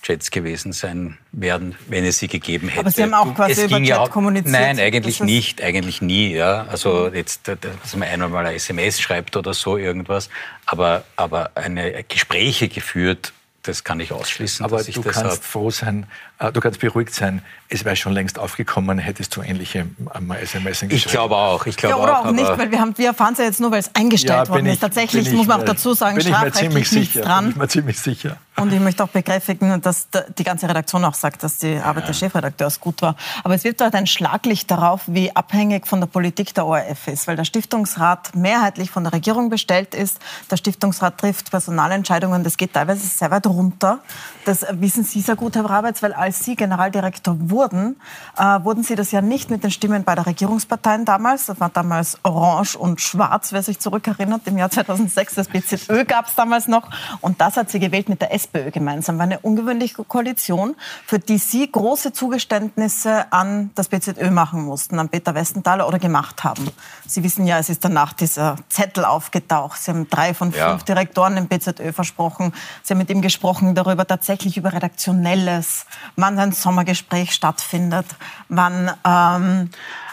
Jets 0.03 0.33
gewesen 0.33 0.73
sein 0.73 1.19
werden, 1.31 1.77
wenn 1.87 2.05
es 2.05 2.19
sie 2.19 2.27
gegeben 2.27 2.67
hätte. 2.67 2.81
Aber 2.81 2.91
Sie 2.91 3.05
haben 3.05 3.15
auch 3.15 3.33
quasi 3.33 3.53
es 3.53 3.63
über 3.63 3.79
ja 3.79 4.09
kommuniziert? 4.09 4.53
Nein, 4.53 4.81
eigentlich 4.81 5.21
nicht, 5.21 5.63
eigentlich 5.63 6.03
nie. 6.03 6.35
Ja. 6.35 6.67
Also 6.69 7.07
jetzt, 7.07 7.47
dass 7.47 7.95
man 7.95 8.09
einmal 8.09 8.29
mal 8.29 8.47
ein 8.47 8.57
SMS 8.57 9.01
schreibt 9.01 9.37
oder 9.37 9.55
so 9.55 9.77
irgendwas, 9.77 10.31
aber, 10.67 11.05
aber 11.15 11.53
eine 11.55 12.03
Gespräche 12.09 12.69
geführt 12.69 13.33
das 13.63 13.85
kann 13.85 14.01
ich 14.01 14.13
ausschließen. 14.13 14.65
Aber 14.65 14.83
du 14.83 15.03
kannst 15.03 15.45
froh 15.45 15.71
sein, 15.71 16.07
äh, 16.39 16.51
du 16.51 16.61
kannst 16.61 16.81
beruhigt 16.81 17.15
sein. 17.15 17.43
Es 17.69 17.85
wäre 17.85 17.95
schon 17.95 18.13
längst 18.13 18.39
aufgekommen, 18.39 18.99
hättest 18.99 19.37
du 19.37 19.43
ähnliche 19.43 19.87
ähm, 20.15 20.31
SMS 20.33 20.81
geschrieben. 20.81 20.95
Ich 20.97 21.07
glaube 21.07 21.37
auch. 21.37 21.67
Ich 21.67 21.77
glaube 21.77 21.97
ja, 21.97 22.03
oder 22.03 22.21
auch, 22.21 22.27
auch 22.27 22.33
nicht, 22.33 22.59
weil 22.59 22.71
wir, 22.73 22.81
haben, 22.81 22.99
wir 22.99 23.09
erfahren 23.09 23.35
es 23.35 23.39
ja 23.39 23.45
jetzt 23.45 23.61
nur, 23.61 23.71
weil 23.71 23.79
es 23.79 23.95
eingestellt 23.95 24.49
ja, 24.49 24.49
worden 24.49 24.67
ich, 24.67 24.73
ist. 24.75 24.81
Tatsächlich 24.81 25.31
muss 25.33 25.47
man 25.47 25.61
auch 25.61 25.65
dazu 25.65 25.95
sagen, 25.95 26.17
bin 26.17 26.27
strafrechtlich 26.27 26.75
nichts 26.75 26.91
sicher, 26.91 27.21
dran. 27.21 27.45
Bin 27.45 27.53
ich 27.53 27.57
mir 27.57 27.69
ziemlich 27.69 27.99
sicher. 28.01 28.37
Und 28.57 28.71
ich 28.73 28.81
möchte 28.81 29.03
auch 29.03 29.09
bekräftigen, 29.09 29.81
dass 29.81 30.09
die 30.37 30.45
ganze 30.45 30.69
Redaktion 30.69 31.05
auch 31.07 31.15
sagt, 31.15 31.43
dass 31.43 31.57
die 31.59 31.79
Arbeit 31.79 32.05
ja. 32.05 32.09
des 32.09 32.19
Chefredakteurs 32.19 32.81
gut 32.81 33.01
war. 33.01 33.17
Aber 33.45 33.55
es 33.55 33.65
wird 33.65 33.81
dort 33.81 33.95
ein 33.95 34.07
Schlaglicht 34.07 34.71
darauf, 34.71 35.03
wie 35.07 35.35
abhängig 35.35 35.87
von 35.87 36.01
der 36.01 36.07
Politik 36.07 36.53
der 36.55 36.67
ORF 36.67 37.09
ist, 37.09 37.27
weil 37.27 37.37
der 37.37 37.45
Stiftungsrat 37.45 38.37
mehrheitlich 38.37 38.91
von 38.91 39.05
der 39.05 39.15
Regierung 39.15 39.49
bestellt 39.49 39.95
ist. 39.95 40.19
Der 40.51 40.59
Stiftungsrat 40.59 41.17
trifft 41.19 41.51
Personalentscheidungen, 41.51 42.45
das 42.45 42.59
geht 42.59 42.75
teilweise 42.75 43.07
sehr 43.07 43.31
weit 43.31 43.47
runter. 43.47 44.01
Das 44.45 44.67
wissen 44.71 45.05
Sie 45.05 45.23
sehr 45.23 45.37
gut, 45.37 45.57
Herr 45.57 45.63
Brabetz, 45.63 46.03
weil 46.03 46.13
als 46.13 46.45
Sie 46.45 46.55
Generaldirektor 46.55 47.37
wurden, 47.39 47.97
äh, 48.37 48.43
wurden 48.43 48.83
Sie 48.83 48.97
das 48.97 49.13
ja 49.13 49.23
nicht 49.23 49.51
mit 49.51 49.65
den 49.65 49.71
Stimmen 49.71 50.05
bei 50.05 50.15
der 50.15 50.27
Regierungsparteien 50.27 51.07
damals. 51.07 51.47
Das 51.47 51.59
war 51.59 51.71
damals 51.71 52.19
Orange 52.23 52.77
und 52.77 53.01
Schwarz, 53.01 53.53
wer 53.53 53.63
sich 53.63 53.79
zurückerinnert. 53.79 54.43
Im 54.47 54.59
Jahr 54.59 54.71
2006, 54.71 55.37
das 55.37 55.49
BZÖ 55.49 56.05
gab 56.05 56.27
es 56.27 56.35
damals 56.35 56.69
noch. 56.69 56.91
Und 57.21 57.41
das 57.41 57.57
hat 57.57 57.71
sie 57.71 57.81
gewählt 57.81 58.09
mit 58.09 58.21
der 58.21 58.33
SPÖ 58.43 58.71
gemeinsam. 58.71 59.19
War 59.19 59.25
eine 59.25 59.41
ungewöhnliche 59.41 60.05
Koalition, 60.05 60.75
für 61.07 61.19
die 61.19 61.39
Sie 61.39 61.71
große 61.71 62.13
Zugeständnisse 62.13 63.33
an 63.33 63.71
das 63.75 63.89
BZÖ 63.89 64.31
machen 64.31 64.65
mussten, 64.65 64.99
an 64.99 65.09
Peter 65.09 65.35
Westenthaler 65.35 65.87
oder 65.87 65.99
gemacht 65.99 66.45
haben. 66.45 66.69
Sie 67.07 67.23
wissen 67.23 67.47
ja, 67.47 67.59
es 67.59 67.69
ist 67.69 67.85
danach 67.85 68.13
dieser 68.13 68.57
Zettel 68.69 69.05
aufgetaucht. 69.05 69.81
Sie 69.81 69.91
haben 69.91 70.09
drei 70.09 70.35
von 70.35 70.53
fünf 70.53 70.57
ja. 70.57 70.77
Direktoren 70.77 71.37
im 71.37 71.49
BZÖ 71.49 71.93
versprochen. 71.93 72.53
Sie 72.83 72.93
haben 72.93 72.99
mit 72.99 73.11
ihm 73.11 73.23
gesprochen 73.23 73.75
darüber, 73.75 74.07
tatsächlich 74.07 74.57
über 74.57 74.73
Redaktionelles, 74.73 75.87
wann 76.17 76.39
ein 76.39 76.53
Sommergespräch 76.53 77.33
stattfindet, 77.33 78.07
wann 78.49 78.91
ähm, 79.05 79.71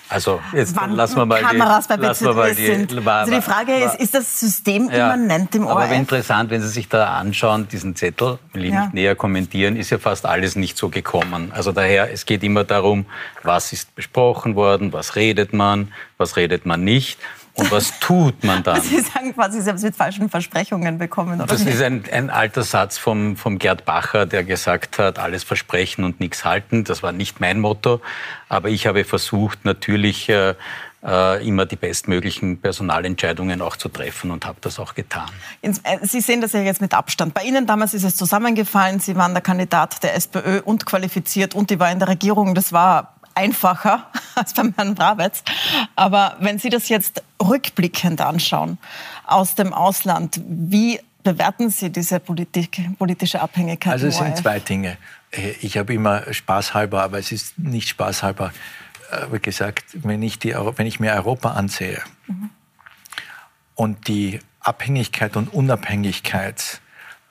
also 0.09 0.41
jetzt 0.53 0.75
lassen 0.75 1.17
wir 1.17 1.25
mal 1.25 1.41
Kameras 1.41 1.87
die, 1.87 1.97
bei 1.97 2.07
lassen 2.07 2.25
wir 2.25 2.33
mal 2.33 2.55
die, 2.55 2.65
sind. 2.65 3.07
Also 3.07 3.31
die 3.31 3.41
Frage 3.41 3.75
ist, 3.75 3.95
ist 3.95 4.15
das 4.15 4.39
System 4.39 4.89
ja, 4.89 5.13
immanent 5.13 5.53
im 5.53 5.67
ORF? 5.67 5.83
Aber 5.83 5.93
interessant, 5.93 6.49
wenn 6.49 6.61
Sie 6.61 6.67
sich 6.67 6.89
da 6.89 7.17
anschauen, 7.17 7.67
diesen 7.67 7.95
Zettel, 7.95 8.39
will 8.53 8.65
ich 8.65 8.71
ja. 8.71 8.81
nicht 8.81 8.95
näher 8.95 9.15
kommentieren, 9.15 9.75
ist 9.75 9.91
ja 9.91 9.99
fast 9.99 10.25
alles 10.25 10.55
nicht 10.55 10.77
so 10.77 10.89
gekommen. 10.89 11.51
Also 11.53 11.71
daher, 11.71 12.11
es 12.11 12.25
geht 12.25 12.43
immer 12.43 12.63
darum, 12.63 13.05
was 13.43 13.71
ist 13.71 13.93
besprochen 13.93 14.55
worden, 14.55 14.93
was 14.93 15.15
redet 15.15 15.53
man, 15.53 15.91
was 16.17 16.37
redet 16.37 16.65
man 16.65 16.83
nicht. 16.83 17.19
Und 17.59 17.71
was 17.71 17.99
tut 17.99 18.43
man 18.43 18.63
dann? 18.63 18.81
Sie 18.81 18.99
sagen 19.01 19.33
quasi, 19.33 19.61
Sie 19.61 19.69
haben 19.69 19.75
es 19.75 19.83
mit 19.83 19.95
falschen 19.95 20.29
Versprechungen 20.29 20.97
bekommen, 20.97 21.35
oder? 21.35 21.47
Das 21.47 21.63
nicht? 21.63 21.75
ist 21.75 21.81
ein, 21.81 22.03
ein, 22.11 22.29
alter 22.29 22.63
Satz 22.63 22.97
vom, 22.97 23.35
vom 23.35 23.59
Gerd 23.59 23.85
Bacher, 23.85 24.25
der 24.25 24.43
gesagt 24.43 24.99
hat, 24.99 25.19
alles 25.19 25.43
versprechen 25.43 26.03
und 26.03 26.19
nichts 26.19 26.45
halten. 26.45 26.83
Das 26.83 27.03
war 27.03 27.11
nicht 27.11 27.39
mein 27.39 27.59
Motto. 27.59 28.01
Aber 28.47 28.69
ich 28.69 28.87
habe 28.87 29.03
versucht, 29.03 29.65
natürlich 29.65 30.29
äh, 30.29 30.55
äh 31.05 31.47
immer 31.47 31.65
die 31.65 31.75
bestmöglichen 31.75 32.59
Personalentscheidungen 32.59 33.61
auch 33.61 33.75
zu 33.75 33.89
treffen 33.89 34.31
und 34.31 34.45
habe 34.45 34.57
das 34.61 34.79
auch 34.79 34.95
getan. 34.95 35.29
Äh, 35.61 35.71
Sie 36.03 36.21
sehen 36.21 36.41
das 36.41 36.53
ja 36.53 36.61
jetzt 36.61 36.81
mit 36.81 36.93
Abstand. 36.93 37.33
Bei 37.33 37.43
Ihnen 37.43 37.65
damals 37.65 37.93
ist 37.93 38.03
es 38.03 38.15
zusammengefallen. 38.15 38.99
Sie 38.99 39.15
waren 39.15 39.33
der 39.33 39.41
Kandidat 39.41 40.01
der 40.03 40.15
SPÖ 40.15 40.61
und 40.61 40.85
qualifiziert 40.85 41.55
und 41.55 41.69
die 41.69 41.79
war 41.79 41.91
in 41.91 41.99
der 41.99 42.07
Regierung. 42.07 42.55
Das 42.55 42.73
war 42.73 43.18
einfacher 43.35 44.07
als 44.35 44.53
beim 44.53 44.73
Herrn 44.75 44.95
Brabetz. 44.95 45.43
Aber 45.95 46.37
wenn 46.39 46.59
Sie 46.59 46.69
das 46.69 46.89
jetzt 46.89 47.23
rückblickend 47.41 48.21
anschauen 48.21 48.77
aus 49.25 49.55
dem 49.55 49.73
Ausland, 49.73 50.41
wie 50.45 50.99
bewerten 51.23 51.69
Sie 51.69 51.89
diese 51.89 52.19
Politik, 52.19 52.97
politische 52.97 53.41
Abhängigkeit? 53.41 53.93
Also 53.93 54.07
es 54.07 54.17
sind 54.17 54.37
zwei 54.37 54.59
Dinge. 54.59 54.97
Äh, 55.31 55.51
ich 55.61 55.77
habe 55.77 55.93
immer 55.93 56.31
spaßhalber, 56.31 57.03
aber 57.03 57.19
es 57.19 57.31
ist 57.31 57.57
nicht 57.57 57.89
spaßhalber 57.89 58.51
äh, 59.11 59.39
gesagt, 59.39 59.85
wenn 59.93 60.21
ich, 60.21 60.39
die, 60.39 60.53
wenn 60.53 60.87
ich 60.87 60.99
mir 60.99 61.13
Europa 61.13 61.51
ansehe 61.51 62.01
mhm. 62.27 62.49
und 63.75 64.07
die 64.07 64.39
Abhängigkeit 64.59 65.35
und 65.35 65.53
Unabhängigkeit 65.53 66.81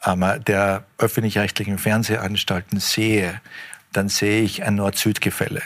ähm, 0.04 0.24
der 0.46 0.84
öffentlich-rechtlichen 0.98 1.78
Fernsehanstalten 1.78 2.80
sehe, 2.80 3.40
dann 3.92 4.08
sehe 4.08 4.42
ich 4.42 4.64
ein 4.64 4.76
Nord-Süd-Gefälle 4.76 5.62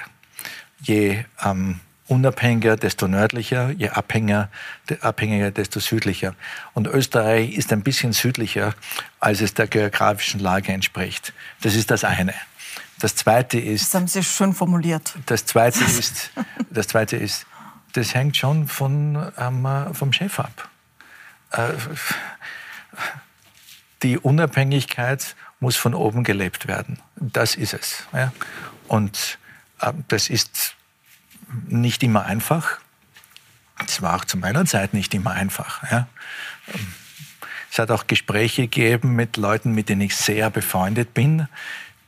je 0.83 1.25
ähm, 1.45 1.81
unabhängiger, 2.09 2.77
desto 2.77 3.09
nördlicher, 3.09 3.71
je 3.71 3.89
abhängiger, 3.89 4.49
abhängiger, 5.01 5.51
desto 5.51 5.81
südlicher. 5.81 6.35
Und 6.75 6.87
Österreich 6.87 7.55
ist 7.55 7.73
ein 7.73 7.83
bisschen 7.83 8.13
südlicher, 8.13 8.75
als 9.21 9.41
es 9.41 9.55
der 9.55 9.67
geografischen 9.67 10.41
Lage 10.41 10.73
entspricht. 10.73 11.33
Das 11.63 11.75
ist 11.75 11.91
das 11.91 12.05
eine. 12.05 12.35
Das 12.99 13.17
zweite 13.17 13.59
ist. 13.59 13.87
Das 13.87 13.95
haben 13.95 14.09
Sie 14.09 14.23
schön 14.23 14.53
formuliert. 14.53 15.15
Das 15.27 15.47
zweite 15.47 15.83
ist, 15.85 16.31
das 16.71 16.89
zweite 16.89 17.17
ist, 17.17 17.47
das 17.95 18.15
hängt 18.15 18.37
schon 18.37 18.69
von, 18.69 19.33
ähm, 19.39 19.67
vom 19.93 20.13
Chef 20.13 20.39
ab. 20.39 20.69
Äh, 21.51 21.73
die 24.03 24.19
Unabhängigkeit 24.19 25.37
muss 25.61 25.77
von 25.77 25.95
oben 25.95 26.25
gelebt 26.25 26.67
werden. 26.67 26.99
Das 27.17 27.55
ist 27.55 27.73
es. 27.75 28.05
Ja? 28.13 28.33
Und 28.89 29.39
das 30.09 30.29
ist 30.29 30.77
nicht 31.69 32.03
immer 32.03 32.25
einfach. 32.25 32.79
Es 33.87 34.03
war 34.03 34.17
auch 34.17 34.25
zu 34.25 34.37
meiner 34.37 34.65
Zeit 34.65 34.95
nicht 34.95 35.15
immer 35.15 35.33
einfach. 35.33 35.83
Ja. 35.91 36.09
Es 37.71 37.79
hat 37.79 37.91
auch 37.91 38.07
Gespräche 38.07 38.63
gegeben 38.63 39.15
mit 39.15 39.37
Leuten, 39.37 39.73
mit 39.73 39.89
denen 39.89 40.03
ich 40.03 40.17
sehr 40.17 40.51
befreundet 40.51 41.15
bin, 41.15 41.49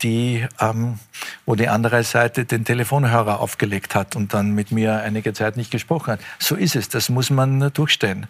die, 0.03 0.47
ähm, 0.61 0.99
wo 1.47 1.55
die 1.55 1.69
andere 1.69 2.05
Seite 2.05 2.45
den 2.45 2.65
Telefonhörer 2.65 3.41
aufgelegt 3.41 3.95
hat 3.95 4.17
und 4.17 4.35
dann 4.35 4.51
mit 4.51 4.71
mir 4.71 5.01
einige 5.01 5.33
Zeit 5.33 5.57
nicht 5.57 5.71
gesprochen 5.71 6.13
hat. 6.13 6.21
So 6.39 6.55
ist 6.55 6.77
es, 6.77 6.89
das 6.89 7.09
muss 7.09 7.31
man 7.31 7.73
durchstehen. 7.73 8.27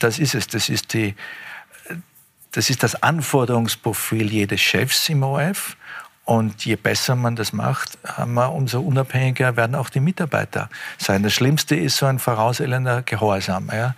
Das 0.00 0.18
ist 0.18 0.34
es, 0.34 0.46
das 0.46 0.68
ist, 0.68 0.92
die, 0.92 1.14
das, 2.52 2.68
ist 2.68 2.82
das 2.82 3.02
Anforderungsprofil 3.02 4.30
jedes 4.30 4.60
Chefs 4.60 5.08
im 5.08 5.22
ORF. 5.22 5.76
Und 6.26 6.64
je 6.64 6.76
besser 6.76 7.16
man 7.16 7.36
das 7.36 7.52
macht, 7.52 7.98
umso 8.16 8.80
unabhängiger 8.80 9.56
werden 9.56 9.74
auch 9.74 9.90
die 9.90 10.00
Mitarbeiter 10.00 10.70
sein. 10.98 11.22
Das 11.22 11.34
Schlimmste 11.34 11.76
ist 11.76 11.98
so 11.98 12.06
ein 12.06 12.18
vorauseilender 12.18 13.02
Gehorsam. 13.02 13.68
Ja, 13.70 13.94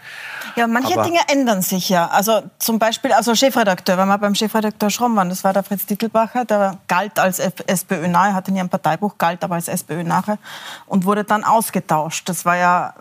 ja 0.57 0.67
manche 0.67 0.95
Aber 0.95 1.05
Dinge 1.05 1.21
ändern 1.31 1.63
sich 1.63 1.89
ja. 1.89 2.09
Also 2.09 2.43
zum 2.59 2.81
Beispiel, 2.81 3.13
also 3.13 3.37
Chefredakteur, 3.37 3.97
wenn 3.97 4.09
wir 4.09 4.19
beim 4.19 4.35
Chefredakteur 4.35 4.91
Schromm 4.91 5.15
waren, 5.15 5.29
das 5.29 5.45
war 5.45 5.53
der 5.53 5.63
Fritz 5.63 5.87
Dittelbacher, 5.87 6.45
der 6.45 6.79
galt 6.89 7.21
als 7.21 7.39
SPÖ 7.39 8.09
nahe, 8.09 8.35
hatte 8.35 8.51
nie 8.51 8.61
ein 8.61 8.69
Parteibuch, 8.69 9.19
galt 9.19 9.45
aber 9.45 9.55
als 9.55 9.69
SPÖ 9.69 10.03
nahe 10.03 10.39
und 10.87 11.05
wurde 11.05 11.23
dann 11.23 11.45
ausgetauscht. 11.45 12.29
Das 12.29 12.45
war 12.45 12.57
ja 12.57 12.95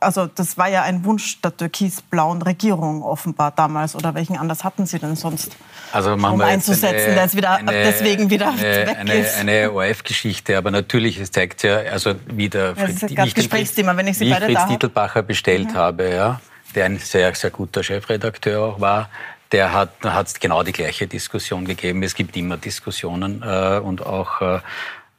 also 0.00 0.26
das 0.26 0.58
war 0.58 0.68
ja 0.68 0.82
ein 0.82 1.04
Wunsch 1.04 1.40
der 1.42 1.56
türkis-blauen 1.56 2.42
Regierung 2.42 3.02
offenbar 3.02 3.52
damals. 3.52 3.94
Oder 3.94 4.14
welchen 4.14 4.36
anders 4.36 4.64
hatten 4.64 4.86
Sie 4.86 4.98
denn 4.98 5.14
sonst, 5.14 5.56
also 5.92 6.12
um 6.12 6.40
einzusetzen, 6.40 7.12
eine, 7.12 7.14
der 7.14 7.32
wieder, 7.32 7.52
eine, 7.52 7.72
deswegen 7.72 8.30
wieder 8.30 8.50
eine, 8.50 8.60
weg 8.60 8.96
eine, 8.98 9.14
ist? 9.14 9.38
Eine 9.38 9.70
ORF-Geschichte, 9.72 10.58
aber 10.58 10.70
natürlich, 10.70 11.18
es 11.18 11.30
zeigt 11.30 11.62
ja, 11.62 11.78
also 11.78 12.14
wie 12.26 12.48
der 12.48 12.74
ja, 12.76 12.86
Fritz, 12.86 13.34
Gesprächsthema, 13.34 13.96
wenn 13.96 14.08
ich 14.08 14.18
Sie 14.18 14.26
wie 14.26 14.30
beide 14.30 14.46
Fritz 14.46 14.66
Dietelbacher 14.66 15.22
bestellt 15.22 15.68
ja. 15.72 15.74
habe, 15.74 16.10
ja, 16.10 16.40
der 16.74 16.86
ein 16.86 16.98
sehr, 16.98 17.32
sehr 17.34 17.50
guter 17.50 17.84
Chefredakteur 17.84 18.62
auch 18.62 18.80
war, 18.80 19.08
der 19.52 19.72
hat 19.72 20.26
es 20.26 20.38
genau 20.38 20.62
die 20.62 20.72
gleiche 20.72 21.06
Diskussion 21.06 21.64
gegeben. 21.64 22.02
Es 22.02 22.14
gibt 22.14 22.36
immer 22.36 22.56
Diskussionen 22.56 23.42
äh, 23.42 23.80
und 23.82 24.06
auch 24.06 24.40
äh, 24.40 24.60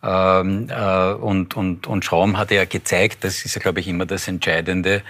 ähm, 0.03 0.69
äh, 0.69 1.11
und, 1.13 1.55
und, 1.55 1.87
und 1.87 2.05
Schraum 2.05 2.37
hat 2.37 2.51
ja 2.51 2.65
gezeigt, 2.65 3.23
das 3.23 3.45
ist 3.45 3.55
ja, 3.55 3.61
glaube 3.61 3.79
ich, 3.79 3.87
immer 3.87 4.05
das 4.05 4.27
Entscheidende, 4.27 5.03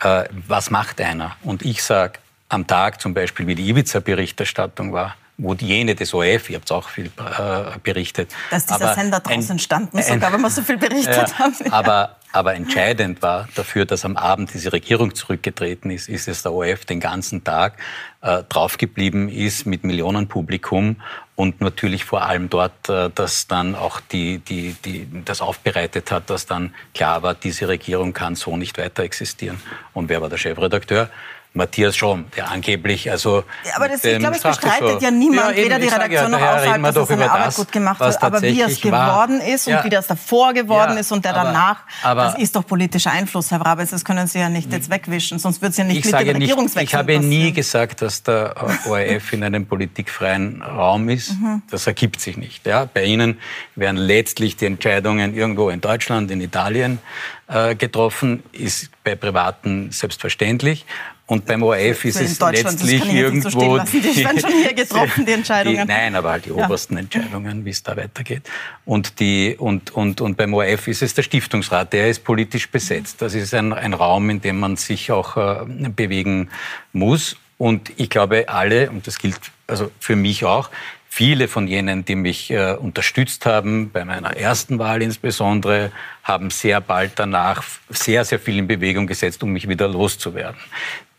äh, 0.00 0.24
was 0.46 0.70
macht 0.70 1.00
einer? 1.00 1.36
Und 1.42 1.62
ich 1.62 1.82
sage, 1.82 2.18
am 2.48 2.66
Tag 2.66 3.00
zum 3.00 3.14
Beispiel, 3.14 3.46
wie 3.46 3.54
die 3.54 3.68
Ibiza-Berichterstattung 3.68 4.92
war, 4.92 5.16
wo 5.36 5.54
jene 5.54 5.94
des 5.94 6.14
ORF, 6.14 6.50
ihr 6.50 6.56
habt 6.56 6.72
auch 6.72 6.88
viel 6.88 7.06
äh, 7.06 7.78
berichtet. 7.82 8.34
Dass 8.50 8.66
dieser 8.66 8.94
Sender 8.94 9.20
draußen 9.20 9.52
entstanden, 9.52 10.02
sogar 10.02 10.32
wenn 10.32 10.40
wir 10.40 10.50
so 10.50 10.62
viel 10.62 10.78
berichtet 10.78 11.38
haben. 11.38 11.54
Ja. 11.64 11.72
Aber 11.72 12.16
Aber 12.32 12.54
entscheidend 12.54 13.22
war 13.22 13.48
dafür, 13.54 13.86
dass 13.86 14.04
am 14.04 14.16
Abend 14.16 14.52
diese 14.52 14.72
Regierung 14.72 15.14
zurückgetreten 15.14 15.90
ist, 15.90 16.08
ist, 16.08 16.28
dass 16.28 16.42
der 16.42 16.52
ORF 16.52 16.84
den 16.84 17.00
ganzen 17.00 17.42
Tag 17.42 17.78
äh, 18.20 18.42
draufgeblieben 18.48 19.28
ist 19.28 19.66
mit 19.66 19.82
Millionenpublikum 19.82 20.96
und 21.38 21.60
natürlich 21.60 22.04
vor 22.04 22.22
allem 22.22 22.50
dort, 22.50 22.88
äh, 22.88 23.10
dass 23.14 23.46
dann 23.46 23.76
auch 23.76 24.00
die, 24.00 24.38
die, 24.38 24.74
die, 24.84 25.06
das 25.24 25.40
aufbereitet 25.40 26.10
hat, 26.10 26.30
dass 26.30 26.46
dann 26.46 26.74
klar 26.94 27.22
war, 27.22 27.34
diese 27.34 27.68
Regierung 27.68 28.12
kann 28.12 28.34
so 28.34 28.56
nicht 28.56 28.76
weiter 28.76 29.04
existieren. 29.04 29.60
Und 29.94 30.08
wer 30.08 30.20
war 30.20 30.28
der 30.28 30.36
Chefredakteur? 30.36 31.08
Matthias 31.58 31.96
Schromm, 31.96 32.24
der 32.36 32.50
angeblich 32.50 33.10
also. 33.10 33.44
Ja, 33.64 33.72
aber 33.76 33.88
das, 33.88 34.02
ich 34.04 34.18
glaube, 34.18 34.36
es 34.36 34.42
bestreitet 34.42 35.02
ja 35.02 35.10
niemand, 35.10 35.56
ja, 35.56 35.64
weder 35.64 35.78
die 35.78 35.88
Redaktion 35.88 36.30
noch 36.30 36.40
außerhalb, 36.40 36.82
dass 36.82 36.96
er 36.96 37.06
seine 37.06 37.30
Arbeit 37.30 37.46
das, 37.48 37.56
gut 37.56 37.72
gemacht 37.72 38.00
hat. 38.00 38.22
Aber 38.22 38.40
wie 38.40 38.62
es 38.62 38.80
geworden 38.80 39.40
war. 39.40 39.46
ist 39.46 39.66
und 39.66 39.74
ja. 39.74 39.84
wie 39.84 39.90
das 39.90 40.06
davor 40.06 40.54
geworden 40.54 40.94
ja, 40.94 41.00
ist 41.00 41.12
und 41.12 41.24
der 41.24 41.34
aber, 41.34 41.44
danach, 41.44 41.80
aber, 42.02 42.22
das 42.22 42.38
ist 42.38 42.56
doch 42.56 42.66
politischer 42.66 43.10
Einfluss, 43.10 43.50
Herr 43.50 43.58
Brabitz. 43.58 43.90
Das 43.90 44.04
können 44.04 44.26
Sie 44.26 44.38
ja 44.38 44.48
nicht 44.48 44.72
jetzt 44.72 44.88
wegwischen, 44.88 45.38
sonst 45.38 45.60
wird 45.60 45.72
es 45.72 45.78
ja 45.78 45.84
nicht 45.84 46.04
mit 46.04 46.14
dem 46.14 46.36
Regierungswechsel 46.36 46.84
Ich 46.84 46.94
habe 46.94 47.14
passieren. 47.14 47.28
nie 47.28 47.52
gesagt, 47.52 48.00
dass 48.00 48.22
der 48.22 48.54
ORF 48.86 49.32
in 49.32 49.42
einem 49.42 49.66
politikfreien 49.66 50.62
Raum 50.62 51.08
ist. 51.08 51.32
Mhm. 51.32 51.62
Das 51.70 51.86
ergibt 51.86 52.20
sich 52.20 52.36
nicht. 52.36 52.66
Ja? 52.66 52.88
Bei 52.92 53.04
Ihnen 53.04 53.38
werden 53.74 53.96
letztlich 53.96 54.56
die 54.56 54.66
Entscheidungen 54.66 55.34
irgendwo 55.34 55.70
in 55.70 55.80
Deutschland, 55.80 56.30
in 56.30 56.40
Italien 56.40 57.00
äh, 57.48 57.74
getroffen, 57.74 58.42
ist 58.52 58.90
bei 59.02 59.14
Privaten 59.14 59.90
selbstverständlich. 59.90 60.84
Und 61.26 61.44
beim 61.44 61.62
ORF 61.62 62.06
ist 62.06 62.20
es 62.22 62.40
letztlich 62.40 63.04
irgendwo. 63.12 63.78
So 63.78 63.84
die 63.84 64.16
werden 64.16 64.40
schon 64.40 64.50
hier 64.50 64.72
getroffen, 64.74 65.26
die 65.26 65.32
Entscheidungen. 65.32 65.86
Die, 65.86 65.92
nein, 65.92 66.16
aber 66.16 66.30
halt 66.30 66.46
die 66.46 66.50
ja. 66.50 66.64
obersten 66.64 66.96
Entscheidungen, 66.96 67.66
wie 67.66 67.70
es 67.70 67.82
da 67.82 67.94
weitergeht. 67.98 68.48
Und, 68.86 69.20
die, 69.20 69.54
und, 69.58 69.90
und, 69.90 70.22
und 70.22 70.38
beim 70.38 70.54
ORF 70.54 70.88
ist 70.88 71.02
es 71.02 71.12
der 71.12 71.22
Stiftungsrat, 71.22 71.92
der 71.92 72.08
ist 72.08 72.24
politisch 72.24 72.70
besetzt. 72.70 73.20
Das 73.20 73.34
ist 73.34 73.52
ein, 73.52 73.74
ein 73.74 73.92
Raum, 73.92 74.30
in 74.30 74.40
dem 74.40 74.58
man 74.58 74.76
sich 74.76 75.12
auch 75.12 75.36
äh, 75.36 75.66
bewegen 75.90 76.48
muss. 76.94 77.36
Und 77.58 77.92
ich 77.96 78.08
glaube, 78.08 78.48
alle, 78.48 78.88
und 78.88 79.06
das 79.06 79.18
gilt 79.18 79.38
also 79.66 79.90
für 80.00 80.16
mich 80.16 80.44
auch, 80.46 80.70
viele 81.18 81.48
von 81.48 81.66
jenen, 81.66 82.04
die 82.04 82.14
mich 82.14 82.48
äh, 82.52 82.74
unterstützt 82.74 83.44
haben, 83.44 83.90
bei 83.90 84.04
meiner 84.04 84.36
ersten 84.36 84.78
Wahl 84.78 85.02
insbesondere, 85.02 85.90
haben 86.22 86.50
sehr 86.50 86.80
bald 86.80 87.14
danach 87.16 87.64
sehr, 87.88 88.24
sehr 88.24 88.38
viel 88.38 88.56
in 88.56 88.68
Bewegung 88.68 89.08
gesetzt, 89.08 89.42
um 89.42 89.50
mich 89.50 89.68
wieder 89.68 89.88
loszuwerden 89.88 90.60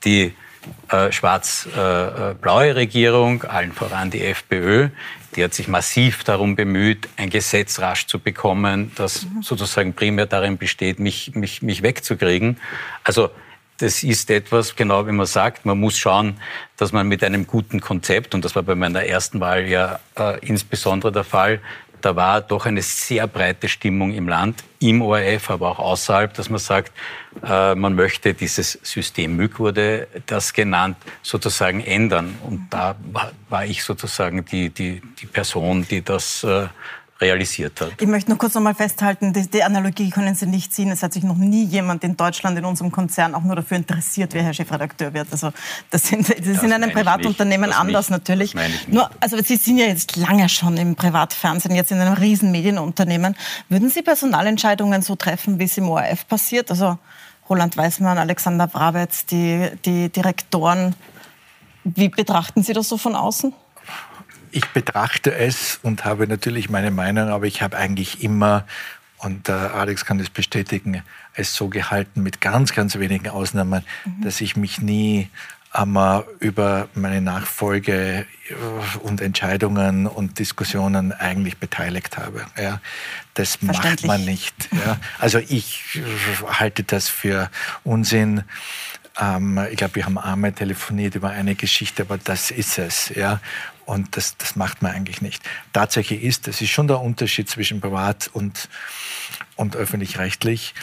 die 0.06 0.34
äh, 0.90 1.12
schwarz-blaue 1.12 2.68
äh, 2.68 2.72
Regierung, 2.72 3.44
allen 3.44 3.74
voran 3.74 4.10
die 4.10 4.24
FPÖ, 4.24 4.88
die 5.36 5.44
hat 5.44 5.54
sich 5.54 5.68
massiv 5.68 6.24
darum 6.24 6.56
bemüht, 6.56 7.10
ein 7.18 7.30
Gesetz 7.30 7.80
rasch 7.80 8.08
zu 8.08 8.20
bekommen, 8.20 8.94
das 8.96 9.26
mhm. 9.26 9.42
sozusagen 9.42 9.94
primär 9.94 10.28
darin 10.28 10.58
besteht, 10.58 11.00
mich, 11.00 11.36
mich, 11.36 11.62
mich 11.62 11.84
wegzukriegen. 11.84 12.58
Also 13.04 13.32
das 13.80 14.04
ist 14.04 14.30
etwas, 14.30 14.76
genau 14.76 15.08
wie 15.08 15.12
man 15.12 15.26
sagt, 15.26 15.66
man 15.66 15.80
muss 15.80 15.98
schauen, 15.98 16.38
dass 16.78 16.92
man 16.92 17.08
mit 17.08 17.24
einem 17.24 17.48
guten 17.48 17.80
Konzept, 17.80 18.36
und 18.36 18.44
das 18.46 18.56
war 18.56 18.64
bei 18.64 18.76
meiner 18.76 19.04
ersten 19.04 19.40
Wahl 19.40 19.68
ja 19.68 20.00
äh, 20.18 20.40
insbesondere 20.46 21.12
der 21.12 21.24
Fall, 21.24 21.62
da 22.02 22.16
war 22.16 22.42
doch 22.42 22.66
eine 22.66 22.82
sehr 22.82 23.28
breite 23.28 23.68
Stimmung 23.68 24.14
im 24.14 24.28
Land, 24.28 24.64
im 24.80 25.02
ORF, 25.02 25.50
aber 25.50 25.72
auch 25.72 25.80
außerhalb, 25.80 26.34
dass 26.34 26.50
man 26.50 26.60
sagt, 26.60 26.94
äh, 27.44 27.76
man 27.76 27.96
möchte 27.96 28.34
dieses 28.34 28.80
System 28.84 29.36
MÜG 29.36 29.60
wurde 29.60 30.08
das 30.26 30.54
genannt, 30.54 30.98
sozusagen 31.22 31.82
ändern. 31.82 32.38
Und 32.44 32.68
da 32.70 32.96
war 33.50 33.66
ich 33.66 33.84
sozusagen 33.84 34.46
die, 34.46 34.70
die, 34.70 35.02
die 35.20 35.26
Person, 35.26 35.86
die 35.90 36.02
das 36.02 36.44
äh, 36.44 36.68
realisiert 37.22 37.82
hat. 37.82 37.92
Ich 38.00 38.08
möchte 38.08 38.32
nur 38.32 38.38
kurz 38.38 38.54
noch 38.54 38.62
mal 38.62 38.74
festhalten, 38.74 39.34
die, 39.34 39.50
die, 39.50 39.64
Analogie 39.64 40.10
können 40.10 40.36
Sie 40.36 40.46
nicht 40.46 40.74
ziehen. 40.74 40.90
Es 40.92 41.04
hat 41.04 41.14
sich 41.14 41.24
noch 41.24 41.38
nie 41.38 41.66
jemand 41.66 42.04
in 42.04 42.16
Deutschland 42.16 42.58
in 42.58 42.66
unserem 42.66 42.92
Konzern 42.92 43.36
auch 43.36 43.44
nur 43.44 43.56
dafür 43.56 43.78
interessiert, 43.78 44.34
wer 44.34 44.44
Herr 44.44 44.54
Chefredakteur 44.54 45.14
wird. 45.14 45.28
Also 45.32 45.52
das, 45.90 46.04
sind, 46.04 46.30
das, 46.30 46.38
das 46.38 46.48
ist 46.48 46.64
in 46.64 46.72
einem 46.72 46.92
Privatunternehmen 46.92 47.72
anders 47.74 48.10
nicht. 48.10 48.28
natürlich. 48.28 48.56
Nur, 48.88 49.10
also 49.20 49.38
Sie 49.42 49.58
sind 49.58 49.78
ja 49.78 49.86
jetzt 49.86 50.16
lange 50.16 50.48
schon 50.50 50.78
im 50.78 50.96
Privatfernsehen, 50.96 51.76
jetzt 51.76 51.92
in 51.92 52.00
einem 52.00 52.14
riesen 52.14 52.52
Medienunternehmen. 52.52 53.36
Würden 53.68 53.90
Sie 53.90 54.02
Personalentscheidungen 54.02 55.02
so 55.02 55.16
treffen, 55.16 55.60
wie 55.60 55.66
es 55.66 55.78
im 55.78 55.90
ORF 55.90 56.28
passiert? 56.28 56.72
Also 56.72 56.98
Roland 57.50 57.76
Weismann, 57.76 58.18
Alexander 58.18 58.68
Brabetz, 58.68 59.26
die, 59.26 59.70
die 59.84 60.10
Direktoren. 60.10 60.96
Wie 61.84 62.10
betrachten 62.10 62.64
Sie 62.64 62.74
das 62.74 62.88
so 62.88 62.98
von 62.98 63.16
außen? 63.16 63.54
Ich 64.52 64.66
betrachte 64.68 65.34
es 65.34 65.80
und 65.84 66.06
habe 66.06 66.28
natürlich 66.28 66.70
meine 66.70 66.92
Meinung, 66.92 67.30
aber 67.30 67.46
ich 67.46 67.62
habe 67.62 67.78
eigentlich 67.78 68.24
immer, 68.24 68.66
und 69.18 69.50
äh, 69.50 69.54
Alex 69.54 70.06
kann 70.06 70.18
das 70.18 70.30
bestätigen, 70.30 71.04
es 71.34 71.56
so 71.56 71.68
gehalten, 71.68 72.24
mit 72.24 72.42
ganz, 72.42 72.74
ganz 72.74 72.98
wenigen 72.98 73.30
Ausnahmen, 73.30 73.84
mhm. 74.06 74.24
dass 74.24 74.42
ich 74.42 74.56
mich 74.56 74.82
nie 74.82 75.30
einmal 75.72 76.26
über 76.40 76.90
meine 76.96 77.22
Nachfolge 77.22 78.26
äh, 78.50 78.98
und 79.00 79.22
Entscheidungen 79.22 80.08
und 80.08 80.40
Diskussionen 80.40 81.12
eigentlich 81.12 81.58
beteiligt 81.58 82.18
habe. 82.18 82.46
Ja, 82.58 82.82
das 83.36 83.62
macht 83.62 84.06
man 84.06 84.26
nicht. 84.26 84.70
Ja. 84.72 84.98
Also 85.20 85.38
ich 85.38 85.96
äh, 85.96 86.54
halte 86.54 86.84
das 86.84 87.08
für 87.08 87.50
Unsinn. 87.84 88.44
Ähm, 89.20 89.60
ich 89.70 89.78
glaube, 89.78 89.96
wir 89.96 90.06
haben 90.06 90.18
einmal 90.18 90.54
telefoniert 90.54 91.16
über 91.16 91.30
eine 91.30 91.56
Geschichte, 91.56 92.04
aber 92.04 92.18
das 92.18 92.52
ist 92.52 92.78
es. 92.78 93.10
Ja. 93.10 93.40
Und 93.86 94.16
das, 94.16 94.38
das 94.38 94.56
macht 94.56 94.82
man 94.82 94.92
eigentlich 94.94 95.22
nicht. 95.22 95.44
Tatsache 95.74 96.16
ist, 96.16 96.48
es 96.48 96.62
ist 96.62 96.70
schon 96.70 96.88
der 96.88 97.02
Unterschied 97.02 97.50
zwischen 97.50 97.82
privat 97.82 98.30
und, 98.34 98.70
und 99.56 99.76
öffentlich-rechtlich. 99.76 100.74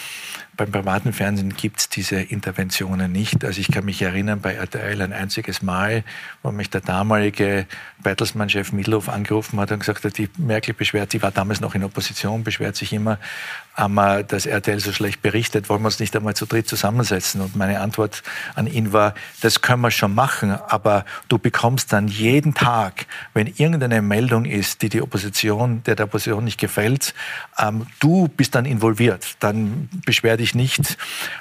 Beim 0.57 0.73
privaten 0.73 1.13
Fernsehen 1.13 1.55
gibt 1.55 1.81
es 1.81 1.89
diese 1.91 2.17
Interventionen 2.17 3.13
nicht. 3.13 3.45
Also 3.45 3.61
ich 3.61 3.71
kann 3.71 3.85
mich 3.85 4.01
erinnern, 4.01 4.41
bei 4.41 4.55
RTL 4.55 5.03
ein 5.03 5.13
einziges 5.13 5.61
Mal, 5.61 6.03
wo 6.43 6.51
mich 6.51 6.71
der 6.71 6.81
damalige 6.81 7.67
Bertelsmann-Chef 8.03 8.73
Middelhoff 8.73 9.11
angerufen 9.11 9.61
hat 9.61 9.71
und 9.73 9.81
gesagt 9.81 10.05
hat, 10.05 10.17
die 10.17 10.31
Merkel 10.39 10.73
beschwert, 10.73 11.13
sie 11.13 11.21
war 11.21 11.31
damals 11.31 11.61
noch 11.61 11.75
in 11.75 11.85
Opposition, 11.85 12.43
beschwert 12.43 12.75
sich 12.77 12.95
immer, 12.95 13.19
ähm, 13.77 14.01
dass 14.29 14.47
RTL 14.47 14.81
so 14.81 14.93
schlecht 14.93 15.21
berichtet, 15.21 15.69
wollen 15.69 15.83
wir 15.83 15.87
uns 15.87 16.01
nicht 16.01 16.17
einmal 16.17 16.35
zu 16.35 16.47
dritt 16.47 16.69
zusammensetzen. 16.69 17.43
Und 17.43 17.55
meine 17.55 17.81
Antwort 17.81 18.23
an 18.55 18.67
ihn 18.67 18.95
war, 18.95 19.15
das 19.43 19.61
können 19.61 19.83
wir 19.83 19.91
schon 19.91 20.15
machen, 20.15 20.53
aber 20.53 21.05
du 21.29 21.39
bekommst 21.39 21.93
dann 21.93 22.09
jeden 22.09 22.55
Tag, 22.55 23.07
wenn 23.35 23.47
irgendeine 23.47 24.01
Meldung 24.01 24.47
ist, 24.47 24.81
die 24.81 24.89
die 24.89 25.03
Opposition, 25.03 25.83
der 25.85 25.97
der 25.97 26.07
Opposition 26.07 26.45
nicht 26.45 26.59
gefällt, 26.59 27.15
ähm, 27.59 27.87
du 28.01 28.29
bist 28.37 28.55
dann 28.55 28.64
involviert. 28.64 29.37
Dann 29.40 29.88
beschwer 30.05 30.37
dich 30.37 30.46
ich 30.46 30.55
nicht, 30.55 30.96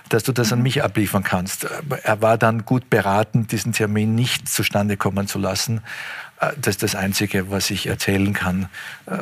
dass 0.10 0.24
du 0.24 0.32
das 0.32 0.52
an 0.52 0.62
mich 0.62 0.84
abliefern 0.84 1.24
kannst. 1.24 1.68
Er 2.04 2.22
war 2.22 2.38
dann 2.38 2.66
gut 2.66 2.90
beraten, 2.90 3.48
diesen 3.48 3.72
Termin 3.72 4.16
nicht 4.16 4.50
zustande 4.50 4.98
kommen 4.98 5.28
zu 5.28 5.40
lassen. 5.40 5.82
Äh, 6.40 6.54
das 6.58 6.76
ist 6.76 6.84
das 6.84 6.96
Einzige, 6.96 7.52
was 7.52 7.70
ich 7.70 7.88
erzählen 7.88 8.34
kann. 8.34 8.68
Äh, 9.06 9.18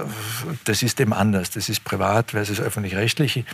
das 0.64 0.82
ist 0.82 1.00
eben 1.00 1.14
anders. 1.14 1.52
Das 1.52 1.70
ist 1.70 1.84
privat 1.84 2.32
versus 2.32 2.60
öffentlich-rechtlich. 2.60 3.46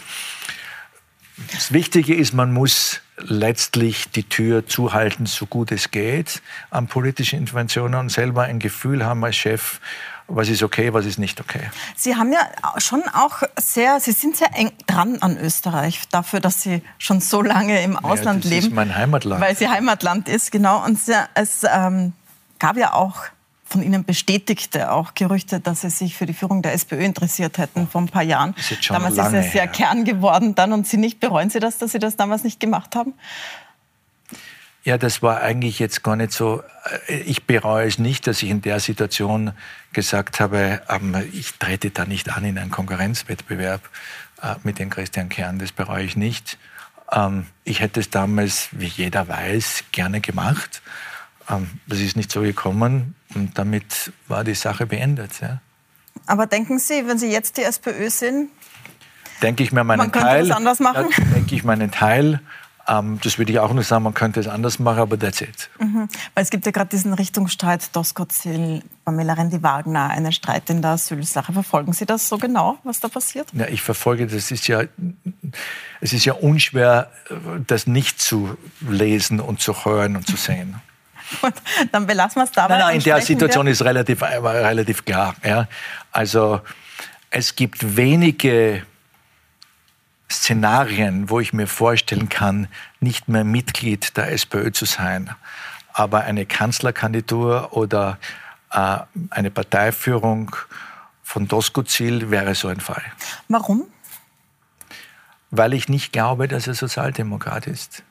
Das 1.51 1.73
Wichtige 1.73 2.15
ist, 2.15 2.33
man 2.33 2.51
muss 2.51 3.01
letztlich 3.17 4.09
die 4.11 4.23
Tür 4.23 4.65
zuhalten, 4.65 5.25
so 5.25 5.45
gut 5.45 5.71
es 5.71 5.91
geht, 5.91 6.41
an 6.69 6.87
politischen 6.87 7.39
Interventionen 7.39 7.99
und 7.99 8.09
selber 8.09 8.43
ein 8.43 8.59
Gefühl 8.59 9.05
haben 9.05 9.23
als 9.23 9.35
Chef, 9.35 9.79
was 10.27 10.47
ist 10.47 10.63
okay, 10.63 10.93
was 10.93 11.05
ist 11.05 11.17
nicht 11.17 11.39
okay. 11.41 11.71
Sie 11.95 12.15
haben 12.15 12.31
ja 12.31 12.39
schon 12.77 13.01
auch 13.13 13.41
sehr, 13.57 13.99
Sie 13.99 14.11
sind 14.11 14.37
sehr 14.37 14.55
eng 14.55 14.71
dran 14.85 15.17
an 15.21 15.37
Österreich, 15.37 16.01
dafür, 16.11 16.39
dass 16.39 16.61
Sie 16.61 16.81
schon 16.97 17.19
so 17.19 17.41
lange 17.41 17.81
im 17.81 17.97
Ausland 17.97 18.43
ja, 18.45 18.49
das 18.49 18.49
leben. 18.49 18.61
Das 18.61 18.69
ist 18.69 18.75
mein 18.75 18.95
Heimatland. 18.95 19.41
Weil 19.41 19.57
Sie 19.57 19.67
Heimatland 19.67 20.29
ist, 20.29 20.51
genau. 20.51 20.85
Und 20.85 20.99
es 21.33 21.61
ähm, 21.63 22.13
gab 22.59 22.77
ja 22.77 22.93
auch 22.93 23.23
von 23.69 23.83
Ihnen 23.83 24.03
bestätigte 24.03 24.91
auch 24.91 25.13
Gerüchte, 25.13 25.59
dass 25.59 25.81
Sie 25.81 25.89
sich 25.89 26.15
für 26.17 26.25
die 26.25 26.33
Führung 26.33 26.61
der 26.61 26.73
SPÖ 26.73 27.03
interessiert 27.03 27.57
hätten 27.57 27.87
vor 27.87 28.01
ein 28.01 28.07
paar 28.07 28.23
Jahren. 28.23 28.55
Ist 28.57 28.89
damals 28.89 29.17
ist 29.17 29.33
es 29.33 29.51
sehr 29.51 29.63
her. 29.63 29.67
Kern 29.67 30.05
geworden 30.05 30.55
dann 30.55 30.73
und 30.73 30.87
Sie 30.87 30.97
nicht 30.97 31.19
bereuen 31.19 31.49
Sie 31.49 31.59
das, 31.59 31.77
dass 31.77 31.91
Sie 31.91 31.99
das 31.99 32.17
damals 32.17 32.43
nicht 32.43 32.59
gemacht 32.59 32.95
haben? 32.95 33.13
Ja, 34.83 34.97
das 34.97 35.21
war 35.21 35.41
eigentlich 35.41 35.77
jetzt 35.77 36.03
gar 36.03 36.15
nicht 36.15 36.31
so. 36.31 36.63
Äh, 37.07 37.19
ich 37.19 37.45
bereue 37.45 37.87
es 37.87 37.99
nicht, 37.99 38.27
dass 38.27 38.41
ich 38.41 38.49
in 38.49 38.61
der 38.61 38.79
Situation 38.79 39.51
gesagt 39.93 40.39
habe, 40.39 40.81
ähm, 40.89 41.15
ich 41.33 41.53
trete 41.59 41.91
da 41.91 42.05
nicht 42.05 42.35
an 42.35 42.45
in 42.45 42.57
einen 42.57 42.71
Konkurrenzwettbewerb 42.71 43.81
äh, 44.41 44.55
mit 44.63 44.79
dem 44.79 44.89
Christian 44.89 45.29
Kern. 45.29 45.59
Das 45.59 45.71
bereue 45.71 46.05
ich 46.05 46.15
nicht. 46.15 46.57
Ähm, 47.11 47.45
ich 47.63 47.81
hätte 47.81 47.99
es 47.99 48.09
damals, 48.09 48.69
wie 48.71 48.87
jeder 48.87 49.27
weiß, 49.27 49.83
gerne 49.91 50.21
gemacht. 50.21 50.81
Ähm, 51.49 51.69
das 51.87 51.99
ist 51.99 52.15
nicht 52.15 52.31
so 52.31 52.41
gekommen 52.41 53.15
und 53.35 53.57
damit 53.57 54.11
war 54.27 54.43
die 54.43 54.55
Sache 54.55 54.85
beendet. 54.85 55.41
Ja. 55.41 55.61
Aber 56.25 56.47
denken 56.47 56.79
Sie, 56.79 57.07
wenn 57.07 57.17
Sie 57.17 57.31
jetzt 57.31 57.57
die 57.57 57.63
SPÖ 57.63 58.09
sind, 58.09 58.49
denke 59.41 59.63
ich 59.63 59.71
mir 59.71 59.83
meinen 59.83 59.97
man 59.99 60.11
Teil. 60.11 60.47
Das 60.47 60.57
anders 60.57 60.79
machen? 60.79 61.07
denke 61.33 61.55
ich 61.55 61.63
meinen 61.63 61.91
Teil. 61.91 62.41
Ähm, 62.87 63.19
das 63.23 63.37
würde 63.37 63.51
ich 63.51 63.59
auch 63.59 63.71
nicht 63.73 63.87
sagen, 63.87 64.03
man 64.03 64.13
könnte 64.13 64.39
es 64.39 64.47
anders 64.47 64.79
machen, 64.79 64.99
aber 64.99 65.17
that's 65.17 65.41
it. 65.41 65.69
Mhm. 65.79 66.07
Weil 66.33 66.43
es 66.43 66.49
gibt 66.49 66.65
ja 66.65 66.71
gerade 66.71 66.89
diesen 66.89 67.13
Richtungsstreit 67.13 67.95
Doskozil, 67.95 68.83
Pamela 69.05 69.33
Rendi-Wagner, 69.33 70.09
einen 70.09 70.31
Streit 70.31 70.69
in 70.69 70.81
der 70.81 70.91
Asylsache. 70.91 71.53
Verfolgen 71.53 71.93
Sie 71.93 72.05
das 72.05 72.27
so 72.27 72.37
genau, 72.37 72.79
was 72.83 72.99
da 72.99 73.07
passiert? 73.07 73.47
Ja, 73.53 73.67
ich 73.67 73.81
verfolge, 73.81 74.25
das 74.25 74.51
ist 74.51 74.67
ja 74.67 74.83
es 76.01 76.13
ist 76.13 76.25
ja 76.25 76.33
unschwer, 76.33 77.11
das 77.67 77.85
nicht 77.85 78.21
zu 78.21 78.57
lesen 78.81 79.39
und 79.39 79.61
zu 79.61 79.85
hören 79.85 80.15
und 80.15 80.27
zu 80.27 80.35
sehen. 80.35 80.81
Und 81.41 81.55
dann 81.91 82.07
belassen 82.07 82.39
wir 82.39 82.45
es 82.45 82.51
dabei. 82.51 82.75
Nein, 82.77 82.87
nein, 82.87 82.95
in 82.97 83.03
der 83.03 83.21
Situation 83.21 83.65
wir. 83.65 83.71
ist 83.71 83.83
relativ, 83.83 84.21
relativ 84.21 85.05
klar. 85.05 85.35
Ja. 85.43 85.67
Also 86.11 86.61
es 87.29 87.55
gibt 87.55 87.95
wenige 87.95 88.83
Szenarien, 90.31 91.29
wo 91.29 91.39
ich 91.39 91.53
mir 91.53 91.67
vorstellen 91.67 92.29
kann, 92.29 92.67
nicht 92.99 93.27
mehr 93.27 93.43
Mitglied 93.43 94.15
der 94.17 94.31
SPÖ 94.31 94.71
zu 94.71 94.85
sein. 94.85 95.29
Aber 95.93 96.21
eine 96.21 96.45
Kanzlerkandidatur 96.45 97.73
oder 97.73 98.19
äh, 98.71 98.97
eine 99.31 99.51
Parteiführung 99.51 100.55
von 101.23 101.47
Doskozil 101.47 102.31
wäre 102.31 102.55
so 102.55 102.67
ein 102.67 102.79
Fall. 102.79 103.03
Warum? 103.47 103.87
Weil 105.51 105.73
ich 105.73 105.89
nicht 105.89 106.11
glaube, 106.11 106.47
dass 106.47 106.67
er 106.67 106.75
Sozialdemokrat 106.75 107.67
ist. 107.67 108.03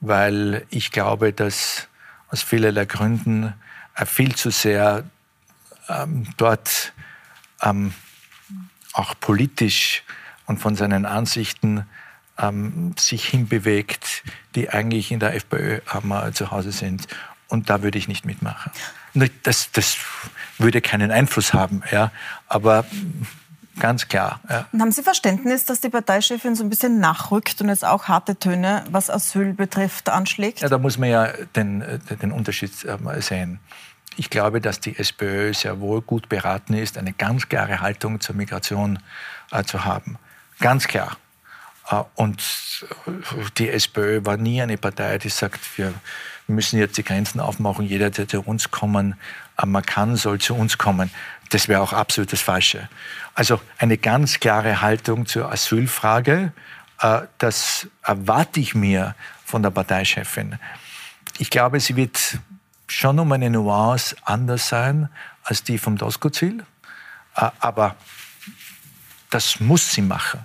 Weil 0.00 0.66
ich 0.70 0.92
glaube, 0.92 1.32
dass 1.34 1.88
aus 2.30 2.42
vielerlei 2.42 2.84
Gründen 2.84 3.54
er 3.94 4.06
viel 4.06 4.34
zu 4.34 4.50
sehr 4.50 5.04
ähm, 5.88 6.26
dort 6.36 6.92
ähm, 7.60 7.92
auch 8.92 9.14
politisch 9.20 10.04
und 10.46 10.58
von 10.58 10.74
seinen 10.74 11.06
Ansichten 11.06 11.86
ähm, 12.38 12.94
sich 12.98 13.26
hinbewegt, 13.28 14.22
die 14.54 14.70
eigentlich 14.70 15.12
in 15.12 15.20
der 15.20 15.34
FPÖ 15.34 15.80
ähm, 15.92 16.14
zu 16.32 16.50
Hause 16.50 16.72
sind. 16.72 17.06
Und 17.48 17.68
da 17.68 17.82
würde 17.82 17.98
ich 17.98 18.08
nicht 18.08 18.24
mitmachen. 18.24 18.72
Das, 19.42 19.70
das 19.72 19.98
würde 20.58 20.80
keinen 20.80 21.10
Einfluss 21.10 21.52
haben, 21.52 21.82
ja, 21.90 22.12
aber 22.46 22.86
ganz 23.78 24.08
klar. 24.08 24.40
Ja. 24.48 24.66
Und 24.72 24.80
haben 24.80 24.92
Sie 24.92 25.02
Verständnis, 25.02 25.64
dass 25.64 25.80
die 25.80 25.88
Parteichefin 25.88 26.54
so 26.54 26.64
ein 26.64 26.70
bisschen 26.70 27.00
nachrückt 27.00 27.60
und 27.60 27.68
jetzt 27.68 27.84
auch 27.84 28.08
harte 28.08 28.36
Töne, 28.36 28.84
was 28.90 29.10
Asyl 29.10 29.52
betrifft, 29.52 30.08
anschlägt? 30.08 30.60
Ja, 30.60 30.68
da 30.68 30.78
muss 30.78 30.98
man 30.98 31.08
ja 31.08 31.28
den, 31.56 31.84
den 32.22 32.32
Unterschied 32.32 32.72
ähm, 32.84 33.08
sehen. 33.20 33.60
Ich 34.16 34.28
glaube, 34.28 34.60
dass 34.60 34.80
die 34.80 34.98
SPÖ 34.98 35.54
sehr 35.54 35.80
wohl 35.80 36.02
gut 36.02 36.28
beraten 36.28 36.74
ist, 36.74 36.98
eine 36.98 37.12
ganz 37.12 37.48
klare 37.48 37.80
Haltung 37.80 38.20
zur 38.20 38.34
Migration 38.34 38.98
äh, 39.52 39.62
zu 39.64 39.84
haben. 39.84 40.18
Ganz 40.58 40.88
klar. 40.88 41.16
Äh, 41.90 42.02
und 42.16 42.42
die 43.58 43.68
SPÖ 43.68 44.24
war 44.24 44.36
nie 44.36 44.60
eine 44.60 44.76
Partei, 44.76 45.18
die 45.18 45.28
sagt, 45.28 45.60
wir 45.78 45.94
müssen 46.48 46.78
jetzt 46.78 46.98
die 46.98 47.04
Grenzen 47.04 47.40
aufmachen, 47.40 47.86
jeder, 47.86 48.10
der 48.10 48.26
zu 48.26 48.42
uns 48.42 48.70
kommen 48.70 49.14
äh, 49.60 49.66
man 49.66 49.84
kann, 49.84 50.16
soll 50.16 50.38
zu 50.38 50.54
uns 50.54 50.78
kommen. 50.78 51.10
Das 51.50 51.68
wäre 51.68 51.80
auch 51.80 51.92
absolut 51.92 52.32
das 52.32 52.40
Falsche. 52.40 52.88
Also 53.34 53.60
eine 53.78 53.98
ganz 53.98 54.40
klare 54.40 54.80
Haltung 54.80 55.26
zur 55.26 55.50
Asylfrage, 55.52 56.52
äh, 57.00 57.22
das 57.38 57.88
erwarte 58.02 58.60
ich 58.60 58.74
mir 58.74 59.14
von 59.44 59.62
der 59.62 59.70
Parteichefin. 59.70 60.58
Ich 61.38 61.50
glaube, 61.50 61.80
sie 61.80 61.96
wird 61.96 62.38
schon 62.86 63.18
um 63.18 63.30
eine 63.32 63.50
Nuance 63.50 64.16
anders 64.24 64.68
sein 64.68 65.08
als 65.44 65.62
die 65.62 65.78
vom 65.78 65.96
Doskozil, 65.96 66.64
aber 67.34 67.96
das 69.30 69.60
muss 69.60 69.90
sie 69.90 70.02
machen. 70.02 70.44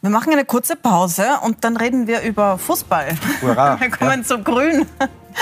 Wir 0.00 0.10
machen 0.10 0.32
eine 0.32 0.44
kurze 0.44 0.76
Pause 0.76 1.26
und 1.42 1.64
dann 1.64 1.76
reden 1.76 2.06
wir 2.06 2.20
über 2.22 2.58
Fußball. 2.58 3.16
Hurra. 3.42 3.78
Wir 3.80 3.90
kommen 3.90 4.20
ja. 4.20 4.22
zu 4.22 4.38
Grün, 4.42 4.86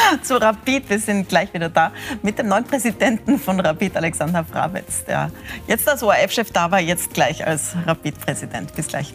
zu 0.23 0.41
Rapid. 0.41 0.89
Wir 0.89 0.99
sind 0.99 1.29
gleich 1.29 1.53
wieder 1.53 1.69
da 1.69 1.93
mit 2.23 2.39
dem 2.39 2.49
neuen 2.49 2.65
Präsidenten 2.65 3.39
von 3.39 3.61
Rapid, 3.61 3.97
Alexander 3.97 4.45
Frabetz, 4.45 5.05
der 5.05 5.31
jetzt 5.67 5.89
als 5.89 6.03
ORF-Chef 6.03 6.51
da 6.51 6.71
war, 6.71 6.81
jetzt 6.81 7.15
gleich 7.15 7.47
als 7.47 7.75
Rapid-Präsident. 7.87 8.75
Bis 8.75 8.89
gleich. 8.89 9.15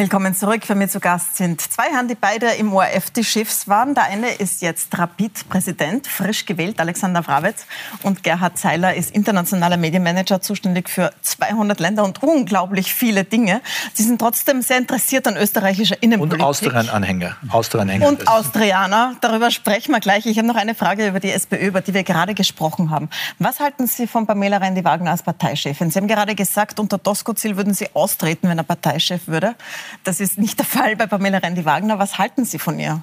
Willkommen 0.00 0.34
zurück. 0.34 0.64
Für 0.64 0.74
mich 0.74 0.92
zu 0.92 0.98
Gast 0.98 1.36
sind 1.36 1.60
zwei 1.60 1.90
Herren, 1.92 2.08
die 2.08 2.14
beide 2.14 2.46
im 2.52 2.72
ORF 2.72 3.10
die 3.10 3.22
Chefs 3.22 3.68
waren. 3.68 3.94
Der 3.94 4.04
eine 4.04 4.30
ist 4.30 4.62
jetzt 4.62 4.96
Rapid-Präsident, 4.96 6.06
frisch 6.06 6.46
gewählt, 6.46 6.80
Alexander 6.80 7.26
Wrawetz. 7.26 7.66
Und 8.02 8.22
Gerhard 8.22 8.56
Zeiler 8.56 8.94
ist 8.94 9.14
internationaler 9.14 9.76
Medienmanager, 9.76 10.40
zuständig 10.40 10.88
für 10.88 11.12
200 11.20 11.80
Länder 11.80 12.04
und 12.04 12.22
unglaublich 12.22 12.94
viele 12.94 13.24
Dinge. 13.24 13.60
Sie 13.92 14.02
sind 14.02 14.18
trotzdem 14.18 14.62
sehr 14.62 14.78
interessiert 14.78 15.28
an 15.28 15.36
österreichischer 15.36 16.02
Innenpolitik. 16.02 16.40
Und 16.40 16.46
Austrian-Anhänger. 16.46 17.36
Austrian 17.50 18.02
und 18.02 18.26
Austrianer. 18.26 19.16
Darüber 19.20 19.50
sprechen 19.50 19.92
wir 19.92 20.00
gleich. 20.00 20.24
Ich 20.24 20.38
habe 20.38 20.48
noch 20.48 20.56
eine 20.56 20.74
Frage 20.74 21.08
über 21.08 21.20
die 21.20 21.30
SPÖ, 21.30 21.56
über 21.66 21.82
die 21.82 21.92
wir 21.92 22.04
gerade 22.04 22.32
gesprochen 22.32 22.90
haben. 22.90 23.10
Was 23.38 23.60
halten 23.60 23.86
Sie 23.86 24.06
von 24.06 24.26
Pamela 24.26 24.56
Rendi-Wagner 24.56 25.10
als 25.10 25.22
Parteichefin? 25.22 25.90
Sie 25.90 25.98
haben 25.98 26.08
gerade 26.08 26.34
gesagt, 26.34 26.80
unter 26.80 26.96
Doskozil 26.96 27.58
würden 27.58 27.74
Sie 27.74 27.90
austreten, 27.92 28.48
wenn 28.48 28.56
er 28.56 28.64
Parteichef 28.64 29.28
würde. 29.28 29.56
Das 30.04 30.20
ist 30.20 30.38
nicht 30.38 30.58
der 30.58 30.66
Fall 30.66 30.96
bei 30.96 31.06
Pamela 31.06 31.38
Rendi-Wagner. 31.38 31.98
Was 31.98 32.18
halten 32.18 32.44
Sie 32.44 32.58
von 32.58 32.78
ihr? 32.78 33.02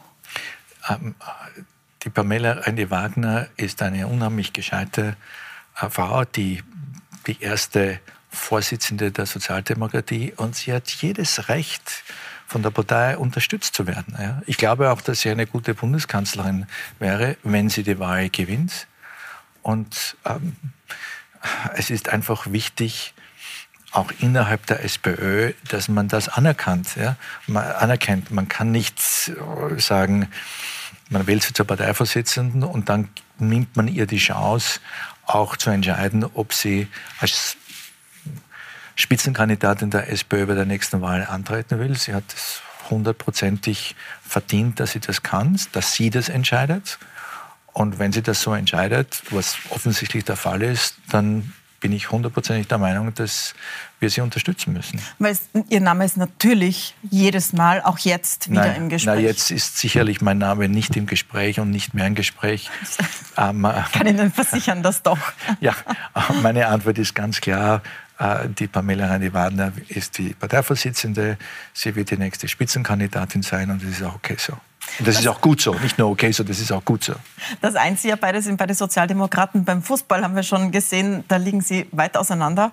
Ähm, 0.89 1.15
die 2.04 2.10
Pamela 2.10 2.54
Rendi-Wagner 2.54 3.47
ist 3.58 3.82
eine 3.82 4.08
unheimlich 4.08 4.54
gescheite 4.54 5.15
äh, 5.80 5.89
Frau, 5.89 6.26
die 6.26 6.63
die 7.26 7.41
erste 7.41 8.00
Vorsitzende 8.30 9.12
der 9.12 9.26
Sozialdemokratie 9.26 10.34
und 10.36 10.56
sie 10.56 10.73
hat 10.73 10.89
jedes 10.89 11.50
Recht, 11.50 12.04
von 12.47 12.63
der 12.63 12.71
Partei 12.71 13.17
unterstützt 13.17 13.76
zu 13.76 13.88
werden. 13.88 14.41
Ich 14.45 14.58
glaube 14.58 14.91
auch, 14.91 15.02
dass 15.02 15.19
sie 15.19 15.30
eine 15.30 15.45
gute 15.45 15.76
Bundeskanzlerin 15.76 16.65
wäre, 16.97 17.36
wenn 17.43 17.69
sie 17.69 17.84
die 17.84 18.00
Wahl 18.00 18.30
gewinnt. 18.30 18.88
Und 19.63 20.15
ähm, 20.23 20.56
es 21.76 21.89
ist 21.89 22.08
einfach 22.08 22.50
wichtig, 22.50 23.13
auch 23.97 24.12
innerhalb 24.19 24.65
der 24.67 24.83
SPÖ, 24.83 25.53
dass 25.69 25.89
man 25.89 26.07
das 26.07 26.29
anerkannt, 26.29 26.95
ja? 26.95 27.15
man 27.47 27.63
anerkennt. 27.65 28.29
Man 28.29 28.47
kann 28.47 28.71
nicht 28.71 28.99
sagen, 29.77 30.29
man 31.10 31.25
wählt 31.25 31.41
sie 31.41 31.53
zur 31.53 31.65
Parteivorsitzenden 31.65 32.63
und 32.63 32.89
dann 32.89 33.10
nimmt 33.39 33.75
man 33.75 33.88
ihr 33.88 34.05
die 34.05 34.19
Chance, 34.19 34.79
auch 35.25 35.57
zu 35.57 35.71
entscheiden, 35.71 36.23
ob 36.23 36.53
sie 36.53 36.88
als 37.19 37.57
Spitzenkandidatin 38.95 39.89
der 39.89 40.12
SPÖ 40.12 40.45
bei 40.45 40.53
der 40.53 40.65
nächsten 40.65 41.01
Wahl 41.01 41.25
antreten 41.25 41.79
will. 41.79 41.97
Sie 41.97 42.13
hat 42.13 42.23
es 42.33 42.62
hundertprozentig 42.89 43.95
verdient, 44.21 44.79
dass 44.79 44.91
sie 44.91 44.99
das 44.99 45.23
kann, 45.23 45.60
dass 45.71 45.93
sie 45.93 46.12
das 46.12 46.29
entscheidet. 46.29 46.99
Und 47.73 47.99
wenn 47.99 48.12
sie 48.12 48.21
das 48.21 48.41
so 48.41 48.53
entscheidet, 48.53 49.23
was 49.31 49.57
offensichtlich 49.69 50.23
der 50.23 50.36
Fall 50.38 50.62
ist, 50.62 50.97
dann 51.10 51.53
bin 51.79 51.91
ich 51.91 52.11
hundertprozentig 52.11 52.67
der 52.67 52.77
Meinung, 52.77 53.13
dass 53.13 53.53
wir 53.99 54.09
sie 54.09 54.21
unterstützen 54.21 54.73
müssen. 54.73 55.01
Weil 55.19 55.37
Ihr 55.69 55.81
Name 55.81 56.05
ist 56.05 56.17
natürlich 56.17 56.95
jedes 57.09 57.53
Mal, 57.53 57.81
auch 57.81 57.99
jetzt, 57.99 58.49
wieder 58.49 58.67
nein, 58.67 58.75
im 58.75 58.89
Gespräch. 58.89 59.15
Na, 59.15 59.21
jetzt 59.21 59.51
ist 59.51 59.77
sicherlich 59.77 60.21
mein 60.21 60.37
Name 60.37 60.69
nicht 60.69 60.95
im 60.95 61.05
Gespräch 61.05 61.59
und 61.59 61.69
nicht 61.69 61.93
mehr 61.93 62.07
im 62.07 62.15
Gespräch. 62.15 62.69
ähm, 63.37 63.67
ich 63.85 63.91
kann 63.91 64.07
Ihnen 64.07 64.31
versichern, 64.31 64.83
dass 64.83 65.03
doch. 65.03 65.19
ja, 65.59 65.75
meine 66.41 66.67
Antwort 66.67 66.97
ist 66.97 67.13
ganz 67.13 67.41
klar. 67.41 67.81
Äh, 68.19 68.49
die 68.49 68.67
Pamela 68.67 69.07
Rendi-Wagner 69.07 69.73
ist 69.87 70.17
die 70.17 70.33
Parteivorsitzende. 70.33 71.37
Sie 71.73 71.95
wird 71.95 72.11
die 72.11 72.17
nächste 72.17 72.47
Spitzenkandidatin 72.47 73.43
sein 73.43 73.69
und 73.71 73.83
das 73.83 73.91
ist 73.91 74.03
auch 74.03 74.15
okay 74.15 74.35
so. 74.37 74.57
Das, 75.00 75.08
das 75.08 75.19
ist 75.19 75.28
auch 75.28 75.41
gut 75.41 75.62
so, 75.62 75.73
nicht 75.73 75.97
nur 75.97 76.10
okay 76.10 76.32
so, 76.32 76.43
das 76.43 76.60
ist 76.60 76.71
auch 76.71 76.84
gut 76.84 77.04
so. 77.04 77.13
Das 77.62 77.76
Einzige, 77.76 78.17
beide 78.17 78.41
sind 78.41 78.58
beide 78.58 78.73
Sozialdemokraten. 78.73 79.65
Beim 79.65 79.84
Fußball 79.84 80.23
haben 80.23 80.36
wir 80.36 80.43
schon 80.43 80.71
gesehen, 80.71 81.23
da 81.28 81.38
liegen 81.38 81.62
sie 81.62 81.88
weit 81.91 82.17
auseinander. 82.17 82.71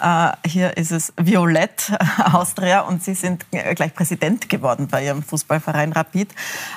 Äh, 0.00 0.32
hier 0.46 0.76
ist 0.76 0.92
es 0.92 1.12
Violett 1.16 1.92
Austria 2.32 2.80
und 2.80 3.02
Sie 3.02 3.14
sind 3.14 3.46
gleich 3.50 3.94
Präsident 3.94 4.48
geworden 4.48 4.88
bei 4.90 5.04
Ihrem 5.04 5.22
Fußballverein 5.22 5.92
Rapid. 5.92 6.34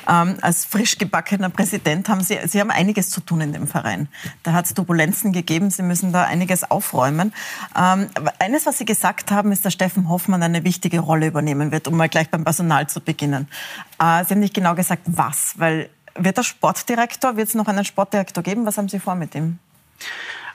Ähm, 0.07 0.37
als 0.41 0.65
frisch 0.65 0.97
gebackener 0.97 1.49
Präsident 1.49 2.09
haben 2.09 2.21
Sie, 2.21 2.37
Sie 2.45 2.59
haben 2.59 2.71
einiges 2.71 3.09
zu 3.09 3.21
tun 3.21 3.41
in 3.41 3.53
dem 3.53 3.67
Verein. 3.67 4.07
Da 4.43 4.53
hat 4.53 4.65
es 4.65 4.73
Turbulenzen 4.73 5.31
gegeben, 5.31 5.69
Sie 5.69 5.83
müssen 5.83 6.13
da 6.13 6.23
einiges 6.23 6.69
aufräumen. 6.69 7.33
Ähm, 7.77 8.07
eines, 8.39 8.65
was 8.65 8.77
Sie 8.77 8.85
gesagt 8.85 9.31
haben, 9.31 9.51
ist, 9.51 9.65
dass 9.65 9.73
Steffen 9.73 10.09
Hoffmann 10.09 10.43
eine 10.43 10.63
wichtige 10.63 10.99
Rolle 10.99 11.27
übernehmen 11.27 11.71
wird, 11.71 11.87
um 11.87 11.97
mal 11.97 12.09
gleich 12.09 12.29
beim 12.29 12.43
Personal 12.43 12.87
zu 12.87 13.01
beginnen. 13.01 13.47
Äh, 13.99 14.23
Sie 14.25 14.33
haben 14.33 14.39
nicht 14.39 14.53
genau 14.53 14.75
gesagt, 14.75 15.03
was, 15.05 15.53
weil 15.57 15.89
wird 16.15 16.37
der 16.37 16.43
Sportdirektor, 16.43 17.37
wird 17.37 17.47
es 17.47 17.55
noch 17.55 17.67
einen 17.67 17.85
Sportdirektor 17.85 18.43
geben? 18.43 18.65
Was 18.65 18.77
haben 18.77 18.89
Sie 18.89 18.99
vor 18.99 19.15
mit 19.15 19.35
ihm? 19.35 19.59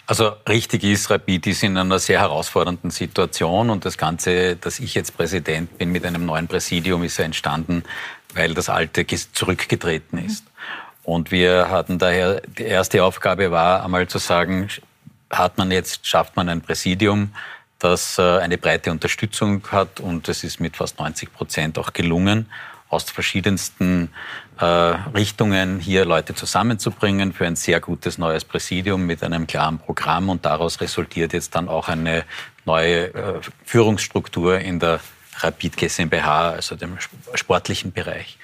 Also 0.07 0.33
richtig 0.47 0.85
ist, 0.85 1.11
Rapid 1.11 1.47
ist 1.47 1.63
in 1.63 1.79
einer 1.79 1.99
sehr 1.99 2.21
herausfordernden 2.21 2.91
Situation 2.91 3.71
und 3.71 3.87
das 3.87 3.97
Ganze, 3.97 4.57
dass 4.57 4.79
ich 4.79 4.95
jetzt 4.95 5.17
Präsident 5.17 5.79
bin 5.79 5.93
mit 5.93 6.05
einem 6.05 6.27
neuen 6.27 6.47
Präsidium, 6.47 7.03
ist 7.05 7.17
ja 7.17 7.25
entstanden, 7.25 7.85
weil 8.35 8.53
das 8.53 8.69
alte 8.69 9.07
zurückgetreten 9.07 10.19
ist. 10.19 10.45
Und 11.05 11.31
wir 11.31 11.71
hatten 11.71 11.99
daher, 11.99 12.43
die 12.43 12.65
erste 12.65 13.03
Aufgabe 13.03 13.51
war 13.51 13.83
einmal 13.83 14.07
zu 14.07 14.19
sagen, 14.19 14.69
hat 15.31 15.57
man 15.57 15.71
jetzt, 15.71 16.07
schafft 16.07 16.37
man 16.37 16.51
ein 16.51 16.61
Präsidium, 16.61 17.33
das 17.79 18.19
äh, 18.19 18.39
eine 18.39 18.59
breite 18.59 18.91
Unterstützung 18.91 19.63
hat 19.71 20.01
und 20.01 20.29
das 20.29 20.45
ist 20.45 20.61
mit 20.61 20.77
fast 20.77 20.99
90 20.99 21.33
Prozent 21.33 21.79
auch 21.79 21.93
gelungen 21.93 22.47
aus 22.89 23.11
verschiedensten 23.11 24.11
Richtungen 24.63 25.81
hier 25.81 26.05
Leute 26.05 26.35
zusammenzubringen 26.35 27.33
für 27.33 27.47
ein 27.47 27.57
sehr 27.57 27.81
gutes 27.81 28.19
neues 28.19 28.45
Präsidium 28.45 29.07
mit 29.07 29.23
einem 29.23 29.47
klaren 29.47 29.79
Programm. 29.79 30.29
Und 30.29 30.45
daraus 30.45 30.81
resultiert 30.81 31.33
jetzt 31.33 31.55
dann 31.55 31.69
auch 31.69 31.89
eine 31.89 32.25
neue 32.65 33.15
äh, 33.15 33.41
Führungsstruktur 33.65 34.59
in 34.61 34.79
der 34.79 35.01
Rapid 35.39 35.77
GmbH, 35.77 36.51
also 36.51 36.77
dem 36.77 36.99
sportlichen 37.35 37.93
Bereich. 37.93 38.39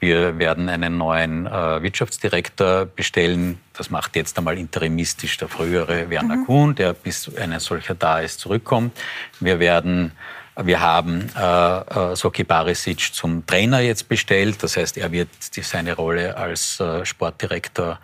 Wir 0.00 0.38
werden 0.38 0.68
einen 0.68 0.96
neuen 0.96 1.46
äh, 1.46 1.82
Wirtschaftsdirektor 1.82 2.86
bestellen. 2.86 3.58
Das 3.72 3.90
macht 3.90 4.14
jetzt 4.14 4.38
einmal 4.38 4.56
interimistisch 4.56 5.38
der 5.38 5.48
frühere 5.48 6.08
Werner 6.08 6.36
mhm. 6.36 6.46
Kuhn, 6.46 6.74
der 6.74 6.92
bis 6.92 7.34
ein 7.36 7.58
solcher 7.58 7.94
da 7.94 8.20
ist, 8.20 8.38
zurückkommt. 8.38 8.96
Wir 9.40 9.58
werden 9.58 10.12
wir 10.62 10.80
haben 10.80 11.30
äh, 11.36 12.12
äh, 12.12 12.16
Soki 12.16 12.44
Barisic 12.44 13.14
zum 13.14 13.46
Trainer 13.46 13.80
jetzt 13.80 14.08
bestellt. 14.08 14.62
Das 14.62 14.76
heißt, 14.76 14.96
er 14.96 15.12
wird 15.12 15.28
die, 15.54 15.62
seine 15.62 15.94
Rolle 15.94 16.36
als 16.36 16.80
äh, 16.80 17.04
Sportdirektor 17.04 17.98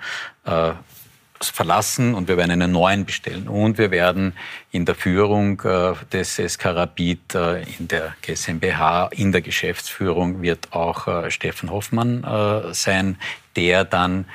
äh, 0.44 0.72
verlassen 1.40 2.14
und 2.14 2.28
wir 2.28 2.36
werden 2.36 2.52
einen 2.52 2.72
neuen 2.72 3.04
bestellen. 3.04 3.48
Und 3.48 3.78
wir 3.78 3.90
werden 3.90 4.34
in 4.70 4.84
der 4.84 4.94
Führung 4.94 5.60
äh, 5.62 5.94
des 6.12 6.36
SK 6.36 6.66
Rapid, 6.66 7.34
äh, 7.34 7.62
in 7.78 7.88
der 7.88 8.14
GmbH, 8.22 9.08
in 9.12 9.32
der 9.32 9.42
Geschäftsführung 9.42 10.42
wird 10.42 10.72
auch 10.72 11.08
äh, 11.08 11.30
Steffen 11.30 11.70
Hoffmann 11.70 12.24
äh, 12.24 12.72
sein, 12.72 13.18
der 13.56 13.84
dann 13.84 14.26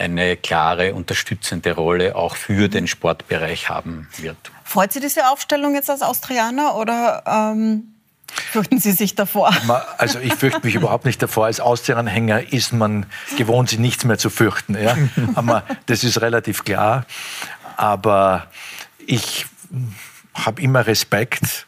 eine 0.00 0.36
klare 0.36 0.94
unterstützende 0.94 1.72
Rolle 1.72 2.16
auch 2.16 2.36
für 2.36 2.68
den 2.68 2.86
Sportbereich 2.86 3.68
haben 3.68 4.08
wird. 4.16 4.36
Freut 4.64 4.92
Sie 4.92 5.00
diese 5.00 5.28
Aufstellung 5.28 5.74
jetzt 5.74 5.90
als 5.90 6.02
Austrianer 6.02 6.76
oder 6.76 7.22
ähm, 7.26 7.94
Fürchten 8.32 8.78
Sie 8.78 8.92
sich 8.92 9.14
davor? 9.14 9.52
Also 9.98 10.18
ich 10.18 10.34
fürchte 10.34 10.60
mich 10.64 10.74
überhaupt 10.74 11.04
nicht 11.04 11.20
davor. 11.22 11.46
Als 11.46 11.60
Austrian-Anhänger 11.60 12.52
ist 12.52 12.72
man 12.72 13.06
gewohnt, 13.36 13.70
sich 13.70 13.78
nichts 13.78 14.04
mehr 14.04 14.18
zu 14.18 14.30
fürchten. 14.30 14.80
Ja? 14.80 14.96
Aber 15.34 15.64
das 15.86 16.04
ist 16.04 16.20
relativ 16.20 16.64
klar. 16.64 17.06
Aber 17.76 18.46
ich 19.06 19.46
habe 20.34 20.62
immer 20.62 20.86
Respekt 20.86 21.66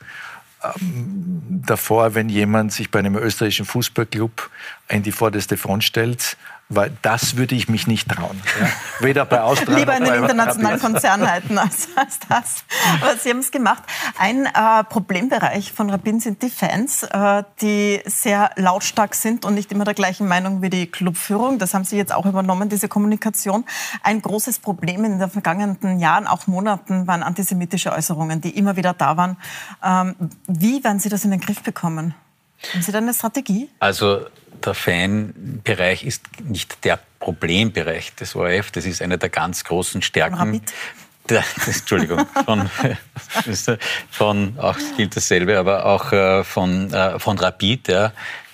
ähm, 0.62 1.62
davor, 1.66 2.14
wenn 2.14 2.28
jemand 2.28 2.72
sich 2.72 2.90
bei 2.90 2.98
einem 3.00 3.16
österreichischen 3.16 3.66
Fußballclub 3.66 4.50
in 4.88 5.02
die 5.02 5.12
vorderste 5.12 5.56
Front 5.56 5.84
stellt 5.84 6.36
weil 6.74 6.92
das 7.02 7.36
würde 7.36 7.54
ich 7.54 7.68
mich 7.68 7.86
nicht 7.86 8.08
trauen. 8.08 8.40
Ja. 8.60 8.68
Weder 9.00 9.24
bei 9.24 9.42
Austria 9.42 9.76
Lieber 9.76 9.96
in 9.96 10.04
den 10.04 10.14
internationalen 10.14 10.80
Konzern 10.80 11.28
halten 11.28 11.58
als, 11.58 11.88
als 11.96 12.18
das. 12.28 12.64
Aber 13.00 13.16
Sie 13.16 13.30
haben 13.30 13.38
es 13.38 13.50
gemacht. 13.50 13.82
Ein 14.18 14.46
äh, 14.46 14.84
Problembereich 14.84 15.72
von 15.72 15.90
Rabin 15.90 16.20
sind 16.20 16.42
die 16.42 16.50
Fans, 16.50 17.02
äh, 17.02 17.44
die 17.60 18.00
sehr 18.06 18.50
lautstark 18.56 19.14
sind 19.14 19.44
und 19.44 19.54
nicht 19.54 19.72
immer 19.72 19.84
der 19.84 19.94
gleichen 19.94 20.28
Meinung 20.28 20.62
wie 20.62 20.70
die 20.70 20.86
Clubführung. 20.86 21.58
Das 21.58 21.74
haben 21.74 21.84
Sie 21.84 21.96
jetzt 21.96 22.12
auch 22.12 22.26
übernommen, 22.26 22.68
diese 22.68 22.88
Kommunikation. 22.88 23.64
Ein 24.02 24.22
großes 24.22 24.58
Problem 24.58 25.04
in 25.04 25.18
den 25.18 25.30
vergangenen 25.30 25.98
Jahren, 25.98 26.26
auch 26.26 26.46
Monaten, 26.46 27.06
waren 27.06 27.22
antisemitische 27.22 27.92
Äußerungen, 27.92 28.40
die 28.40 28.50
immer 28.50 28.76
wieder 28.76 28.94
da 28.94 29.16
waren. 29.16 29.36
Ähm, 29.82 30.14
wie 30.46 30.82
werden 30.84 31.00
Sie 31.00 31.08
das 31.08 31.24
in 31.24 31.30
den 31.30 31.40
Griff 31.40 31.62
bekommen? 31.62 32.14
Haben 32.72 32.82
Sie 32.82 32.92
da 32.92 32.98
eine 32.98 33.12
Strategie? 33.12 33.68
Also 33.80 34.26
der 34.66 34.74
Fanbereich 34.74 36.04
ist 36.04 36.22
nicht 36.42 36.84
der 36.84 36.98
Problembereich 37.20 38.14
des 38.14 38.34
ORF. 38.34 38.70
Das 38.70 38.86
ist 38.86 39.02
eine 39.02 39.18
der 39.18 39.28
ganz 39.28 39.64
großen 39.64 40.02
Stärken. 40.02 40.62
Der, 41.28 41.44
Entschuldigung, 41.66 42.26
von, 42.44 42.68
von, 44.10 44.58
auch 44.58 44.76
gilt 44.96 45.16
dasselbe, 45.16 45.58
aber 45.58 45.86
auch 45.86 46.12
äh, 46.12 46.42
von, 46.42 46.92
äh, 46.92 47.18
von 47.18 47.38
Rapid. 47.38 47.88
Ja 47.88 48.12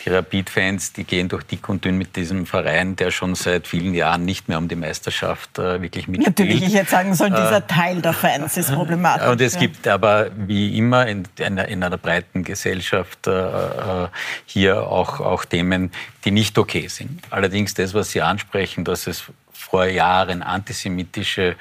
die 0.08 0.14
Rapid-Fans, 0.14 0.92
die 0.92 1.04
gehen 1.04 1.28
durch 1.28 1.44
dick 1.44 1.68
und 1.68 1.84
dünn 1.84 1.98
mit 1.98 2.16
diesem 2.16 2.46
Verein, 2.46 2.96
der 2.96 3.10
schon 3.10 3.34
seit 3.34 3.66
vielen 3.66 3.94
Jahren 3.94 4.24
nicht 4.24 4.48
mehr 4.48 4.58
um 4.58 4.68
die 4.68 4.76
Meisterschaft 4.76 5.58
äh, 5.58 5.80
wirklich 5.82 6.08
mitspielt. 6.08 6.38
Natürlich, 6.38 6.62
ich 6.62 6.72
jetzt 6.72 6.90
sagen 6.90 7.14
soll, 7.14 7.30
dieser 7.30 7.58
äh, 7.58 7.66
Teil 7.66 8.00
der 8.00 8.12
Fans 8.12 8.56
ist 8.56 8.72
problematisch. 8.72 9.28
Und 9.28 9.40
es 9.40 9.54
ja. 9.54 9.60
gibt 9.60 9.86
aber 9.86 10.30
wie 10.36 10.76
immer 10.78 11.06
in, 11.06 11.24
in, 11.38 11.58
in 11.58 11.82
einer 11.82 11.98
breiten 11.98 12.42
Gesellschaft 12.42 13.26
äh, 13.26 13.30
äh, 13.30 14.08
hier 14.46 14.88
auch, 14.88 15.20
auch 15.20 15.44
Themen, 15.44 15.92
die 16.24 16.30
nicht 16.30 16.56
okay 16.58 16.88
sind. 16.88 17.22
Allerdings 17.30 17.74
das, 17.74 17.94
was 17.94 18.10
Sie 18.10 18.22
ansprechen, 18.22 18.84
dass 18.84 19.06
es 19.06 19.24
vor 19.52 19.86
Jahren 19.86 20.42
antisemitische 20.42 21.56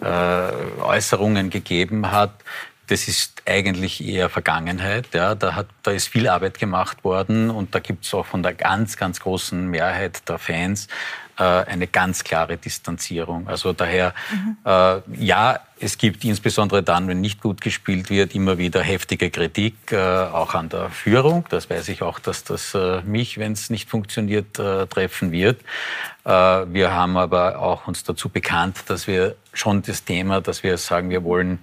äh, 0.00 0.04
Äußerungen 0.82 1.50
gegeben 1.50 2.10
hat, 2.10 2.32
das 2.86 3.08
ist 3.08 3.42
eigentlich 3.46 4.04
eher 4.04 4.28
Vergangenheit. 4.28 5.08
Ja. 5.14 5.34
Da, 5.34 5.54
hat, 5.54 5.66
da 5.82 5.90
ist 5.90 6.08
viel 6.08 6.28
Arbeit 6.28 6.58
gemacht 6.58 7.04
worden 7.04 7.50
und 7.50 7.74
da 7.74 7.78
gibt 7.78 8.04
es 8.04 8.14
auch 8.14 8.26
von 8.26 8.42
der 8.42 8.54
ganz, 8.54 8.96
ganz 8.96 9.20
großen 9.20 9.68
Mehrheit 9.68 10.28
der 10.28 10.38
Fans 10.38 10.88
äh, 11.38 11.42
eine 11.42 11.86
ganz 11.86 12.24
klare 12.24 12.56
Distanzierung. 12.56 13.48
Also 13.48 13.72
daher, 13.72 14.14
mhm. 14.30 14.56
äh, 14.64 15.24
ja, 15.24 15.60
es 15.80 15.98
gibt 15.98 16.24
insbesondere 16.24 16.82
dann, 16.82 17.08
wenn 17.08 17.20
nicht 17.20 17.40
gut 17.40 17.60
gespielt 17.60 18.08
wird, 18.08 18.34
immer 18.34 18.58
wieder 18.58 18.82
heftige 18.82 19.30
Kritik, 19.30 19.92
äh, 19.92 19.96
auch 19.96 20.54
an 20.54 20.68
der 20.68 20.90
Führung. 20.90 21.44
Das 21.48 21.68
weiß 21.68 21.88
ich 21.88 22.02
auch, 22.02 22.18
dass 22.18 22.44
das 22.44 22.74
äh, 22.74 23.02
mich, 23.02 23.38
wenn 23.38 23.52
es 23.52 23.70
nicht 23.70 23.90
funktioniert, 23.90 24.58
äh, 24.58 24.86
treffen 24.86 25.32
wird. 25.32 25.60
Äh, 26.24 26.30
wir 26.30 26.92
haben 26.92 27.16
aber 27.16 27.58
auch 27.58 27.88
uns 27.88 28.04
dazu 28.04 28.28
bekannt, 28.28 28.84
dass 28.86 29.06
wir 29.06 29.34
schon 29.52 29.82
das 29.82 30.04
Thema, 30.04 30.40
dass 30.40 30.62
wir 30.62 30.78
sagen, 30.78 31.10
wir 31.10 31.24
wollen 31.24 31.58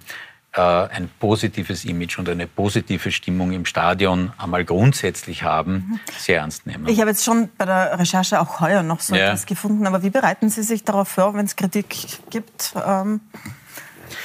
ein 0.60 1.08
positives 1.18 1.84
Image 1.84 2.18
und 2.18 2.28
eine 2.28 2.46
positive 2.46 3.10
Stimmung 3.10 3.52
im 3.52 3.64
Stadion 3.64 4.32
einmal 4.36 4.64
grundsätzlich 4.64 5.42
haben, 5.44 5.98
sehr 6.18 6.40
ernst 6.40 6.66
nehmen. 6.66 6.86
Ich 6.88 7.00
habe 7.00 7.10
jetzt 7.10 7.24
schon 7.24 7.48
bei 7.56 7.64
der 7.64 7.98
Recherche 7.98 8.38
auch 8.40 8.60
heuer 8.60 8.82
noch 8.82 9.00
so 9.00 9.14
ja. 9.14 9.28
etwas 9.28 9.46
gefunden, 9.46 9.86
aber 9.86 10.02
wie 10.02 10.10
bereiten 10.10 10.50
Sie 10.50 10.62
sich 10.62 10.84
darauf 10.84 11.08
vor, 11.08 11.34
wenn 11.34 11.46
es 11.46 11.56
Kritik 11.56 11.96
gibt, 12.30 12.74
ähm, 12.86 13.20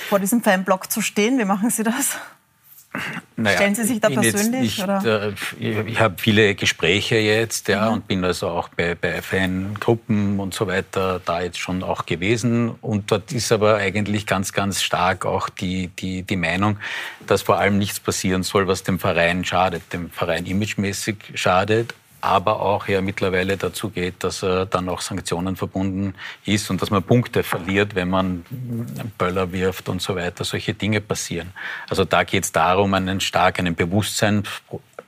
vor 0.10 0.20
diesem 0.20 0.44
Fanblock 0.44 0.92
zu 0.92 1.02
stehen? 1.02 1.40
Wie 1.40 1.46
machen 1.46 1.70
Sie 1.70 1.84
das? 1.84 2.18
Naja, 3.40 3.58
Stellen 3.58 3.76
Sie 3.76 3.84
sich 3.84 4.02
da 4.02 4.10
persönlich? 4.10 4.62
Nicht, 4.62 4.84
oder? 4.84 5.32
Äh, 5.60 5.82
ich 5.88 6.00
habe 6.00 6.16
viele 6.18 6.56
Gespräche 6.56 7.18
jetzt 7.18 7.68
ja, 7.68 7.86
mhm. 7.86 7.94
und 7.94 8.08
bin 8.08 8.26
also 8.26 8.48
auch 8.48 8.70
bei, 8.70 8.96
bei 8.96 9.22
Fangruppen 9.22 10.40
und 10.40 10.56
so 10.56 10.66
weiter 10.66 11.22
da 11.24 11.42
jetzt 11.42 11.60
schon 11.60 11.84
auch 11.84 12.08
gewesen. 12.08 12.72
Und 12.82 13.12
dort 13.12 13.32
ist 13.32 13.52
aber 13.52 13.76
eigentlich 13.76 14.26
ganz, 14.26 14.54
ganz 14.54 14.82
stark 14.82 15.28
auch 15.28 15.50
die, 15.50 15.90
die, 16.00 16.24
die 16.24 16.36
Meinung, 16.36 16.80
dass 17.28 17.44
vor 17.44 17.60
allem 17.60 17.78
nichts 17.78 18.00
passieren 18.00 18.42
soll, 18.42 18.68
was 18.68 18.82
dem 18.82 18.98
Verein 18.98 19.46
schadet, 19.46 19.94
dem 19.94 20.10
Verein 20.10 20.48
imagemäßig 20.48 21.18
schadet 21.36 21.94
aber 22.22 22.62
auch 22.62 22.88
ja 22.88 23.02
mittlerweile 23.02 23.58
dazu 23.58 23.90
geht, 23.90 24.24
dass 24.24 24.44
er 24.44 24.66
dann 24.66 24.90
auch 24.90 25.02
Sanktionen 25.02 25.56
verbunden 25.56 26.16
ist 26.46 26.70
und 26.70 26.82
dass 26.82 26.90
man 26.90 27.04
Punkte 27.04 27.44
verliert, 27.44 27.96
wenn 27.96 28.10
man 28.10 28.46
Böller 29.18 29.52
wirft 29.52 29.90
und 29.90 30.02
so 30.02 30.16
weiter. 30.16 30.44
Solche 30.44 30.74
Dinge 30.74 31.02
passieren. 31.02 31.54
Also 31.90 32.06
da 32.06 32.24
geht 32.24 32.46
es 32.46 32.52
darum, 32.52 32.94
einen 32.94 33.20
starken 33.22 33.74
Bewusstsein, 33.76 34.44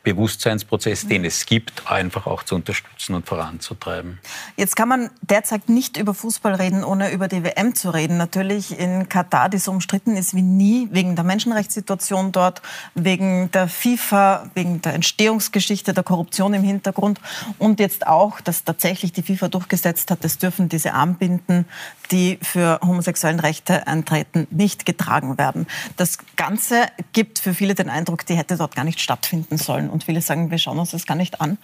Bewusstseinsprozess, 0.03 1.07
den 1.07 1.25
es 1.25 1.45
gibt, 1.45 1.89
einfach 1.91 2.25
auch 2.25 2.43
zu 2.43 2.55
unterstützen 2.55 3.15
und 3.15 3.27
voranzutreiben. 3.27 4.19
Jetzt 4.55 4.75
kann 4.75 4.87
man 4.87 5.09
derzeit 5.21 5.67
nicht 5.67 5.97
über 5.97 6.13
Fußball 6.13 6.55
reden, 6.55 6.83
ohne 6.83 7.11
über 7.11 7.27
die 7.27 7.43
WM 7.43 7.75
zu 7.75 7.89
reden. 7.89 8.17
Natürlich 8.17 8.79
in 8.79 9.09
Katar, 9.09 9.49
die 9.49 9.57
so 9.57 9.71
umstritten 9.71 10.15
ist 10.15 10.35
wie 10.35 10.41
nie, 10.41 10.87
wegen 10.91 11.15
der 11.15 11.25
Menschenrechtssituation 11.25 12.31
dort, 12.31 12.61
wegen 12.95 13.51
der 13.51 13.67
FIFA, 13.67 14.49
wegen 14.53 14.81
der 14.81 14.93
Entstehungsgeschichte, 14.93 15.93
der 15.93 16.03
Korruption 16.03 16.53
im 16.53 16.63
Hintergrund 16.63 17.19
und 17.57 17.79
jetzt 17.79 18.07
auch, 18.07 18.39
dass 18.39 18.63
tatsächlich 18.63 19.11
die 19.11 19.23
FIFA 19.23 19.49
durchgesetzt 19.49 20.11
hat, 20.11 20.23
es 20.23 20.37
dürfen 20.37 20.69
diese 20.69 20.93
Armbinden, 20.93 21.65
die 22.11 22.39
für 22.41 22.79
homosexuellen 22.81 23.39
Rechte 23.39 23.85
eintreten, 23.85 24.47
nicht 24.49 24.85
getragen 24.85 25.37
werden. 25.37 25.67
Das 25.97 26.17
Ganze 26.37 26.85
gibt 27.13 27.39
für 27.39 27.53
viele 27.53 27.75
den 27.75 27.89
Eindruck, 27.89 28.25
die 28.25 28.35
hätte 28.35 28.57
dort 28.57 28.75
gar 28.75 28.85
nicht 28.85 29.01
stattfinden 29.01 29.57
sollen 29.57 29.88
und 29.89 30.03
viele 30.03 30.21
sagen, 30.21 30.51
wir 30.51 30.57
schauen 30.57 30.79
uns 30.79 30.91
das 30.91 31.05
gar 31.05 31.15
nicht 31.15 31.41
an. 31.41 31.57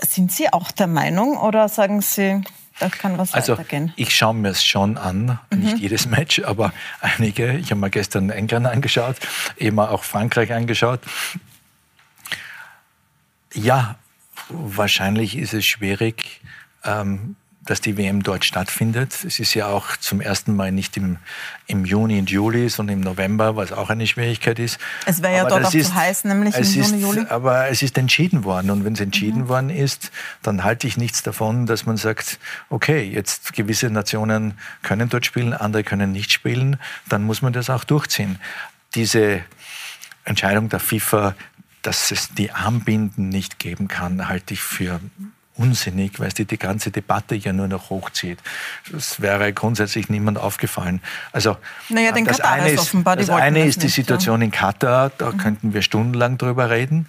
Sind 0.00 0.32
Sie 0.32 0.52
auch 0.52 0.70
der 0.70 0.86
Meinung 0.86 1.36
oder 1.36 1.68
sagen 1.68 2.00
Sie, 2.00 2.42
da 2.78 2.88
kann 2.88 3.18
was 3.18 3.34
also, 3.34 3.52
weitergehen? 3.52 3.92
Ich 3.96 4.14
schaue 4.14 4.34
mir 4.34 4.48
es 4.48 4.64
schon 4.64 4.98
an, 4.98 5.38
mhm. 5.50 5.58
nicht 5.58 5.78
jedes 5.78 6.06
Match, 6.06 6.40
aber 6.40 6.72
einige. 7.00 7.52
Ich 7.58 7.70
habe 7.70 7.80
mir 7.80 7.90
gestern 7.90 8.30
England 8.30 8.66
angeschaut, 8.66 9.16
eben 9.56 9.78
auch 9.78 10.04
Frankreich 10.04 10.52
angeschaut. 10.52 11.00
Ja, 13.52 13.96
wahrscheinlich 14.48 15.36
ist 15.36 15.54
es 15.54 15.64
schwierig, 15.64 16.40
ähm, 16.84 17.36
dass 17.66 17.80
die 17.80 17.96
WM 17.96 18.22
dort 18.22 18.44
stattfindet. 18.44 19.24
Es 19.24 19.38
ist 19.38 19.54
ja 19.54 19.66
auch 19.68 19.96
zum 19.96 20.20
ersten 20.20 20.54
Mal 20.54 20.70
nicht 20.72 20.96
im, 20.96 21.16
im 21.66 21.84
Juni 21.84 22.18
und 22.18 22.30
Juli, 22.30 22.68
sondern 22.68 22.98
im 22.98 23.02
November, 23.02 23.56
was 23.56 23.72
auch 23.72 23.90
eine 23.90 24.06
Schwierigkeit 24.06 24.58
ist. 24.58 24.78
Es 25.06 25.22
wäre 25.22 25.34
ja 25.34 25.44
dort 25.46 25.64
auch 25.64 25.74
ist, 25.74 25.88
zu 25.88 25.94
heiß, 25.94 26.24
nämlich 26.24 26.54
im 26.56 26.64
Juni, 26.64 27.02
Juli. 27.02 27.26
Aber 27.28 27.68
es 27.68 27.82
ist 27.82 27.96
entschieden 27.96 28.44
worden. 28.44 28.70
Und 28.70 28.84
wenn 28.84 28.92
es 28.92 29.00
entschieden 29.00 29.42
mhm. 29.42 29.48
worden 29.48 29.70
ist, 29.70 30.10
dann 30.42 30.62
halte 30.64 30.86
ich 30.86 30.96
nichts 30.96 31.22
davon, 31.22 31.66
dass 31.66 31.86
man 31.86 31.96
sagt, 31.96 32.38
okay, 32.68 33.02
jetzt 33.02 33.54
gewisse 33.54 33.88
Nationen 33.88 34.54
können 34.82 35.08
dort 35.08 35.24
spielen, 35.24 35.54
andere 35.54 35.84
können 35.84 36.12
nicht 36.12 36.32
spielen. 36.32 36.78
Dann 37.08 37.24
muss 37.24 37.40
man 37.40 37.52
das 37.52 37.70
auch 37.70 37.84
durchziehen. 37.84 38.38
Diese 38.94 39.42
Entscheidung 40.24 40.68
der 40.68 40.80
FIFA, 40.80 41.34
dass 41.82 42.10
es 42.10 42.28
die 42.34 42.50
Armbinden 42.50 43.28
nicht 43.28 43.58
geben 43.58 43.88
kann, 43.88 44.28
halte 44.28 44.54
ich 44.54 44.62
für 44.62 45.00
unsinnig, 45.56 46.18
weil 46.18 46.28
es 46.28 46.34
die, 46.34 46.44
die 46.44 46.58
ganze 46.58 46.90
Debatte 46.90 47.34
ja 47.34 47.52
nur 47.52 47.68
noch 47.68 47.90
hochzieht. 47.90 48.38
Das 48.90 49.20
wäre 49.20 49.52
grundsätzlich 49.52 50.08
niemand 50.08 50.38
aufgefallen. 50.38 51.00
Also 51.32 51.56
naja, 51.88 52.12
den 52.12 52.24
das 52.24 52.38
Katar 52.38 52.52
eine 52.52 52.70
ist, 52.70 52.80
offenbar, 52.80 53.16
das 53.16 53.30
eine 53.30 53.64
ist 53.64 53.82
die 53.82 53.88
Situation 53.88 54.40
ja. 54.40 54.46
in 54.46 54.50
Katar, 54.50 55.10
da 55.16 55.30
mhm. 55.30 55.38
könnten 55.38 55.74
wir 55.74 55.82
stundenlang 55.82 56.38
drüber 56.38 56.70
reden. 56.70 57.08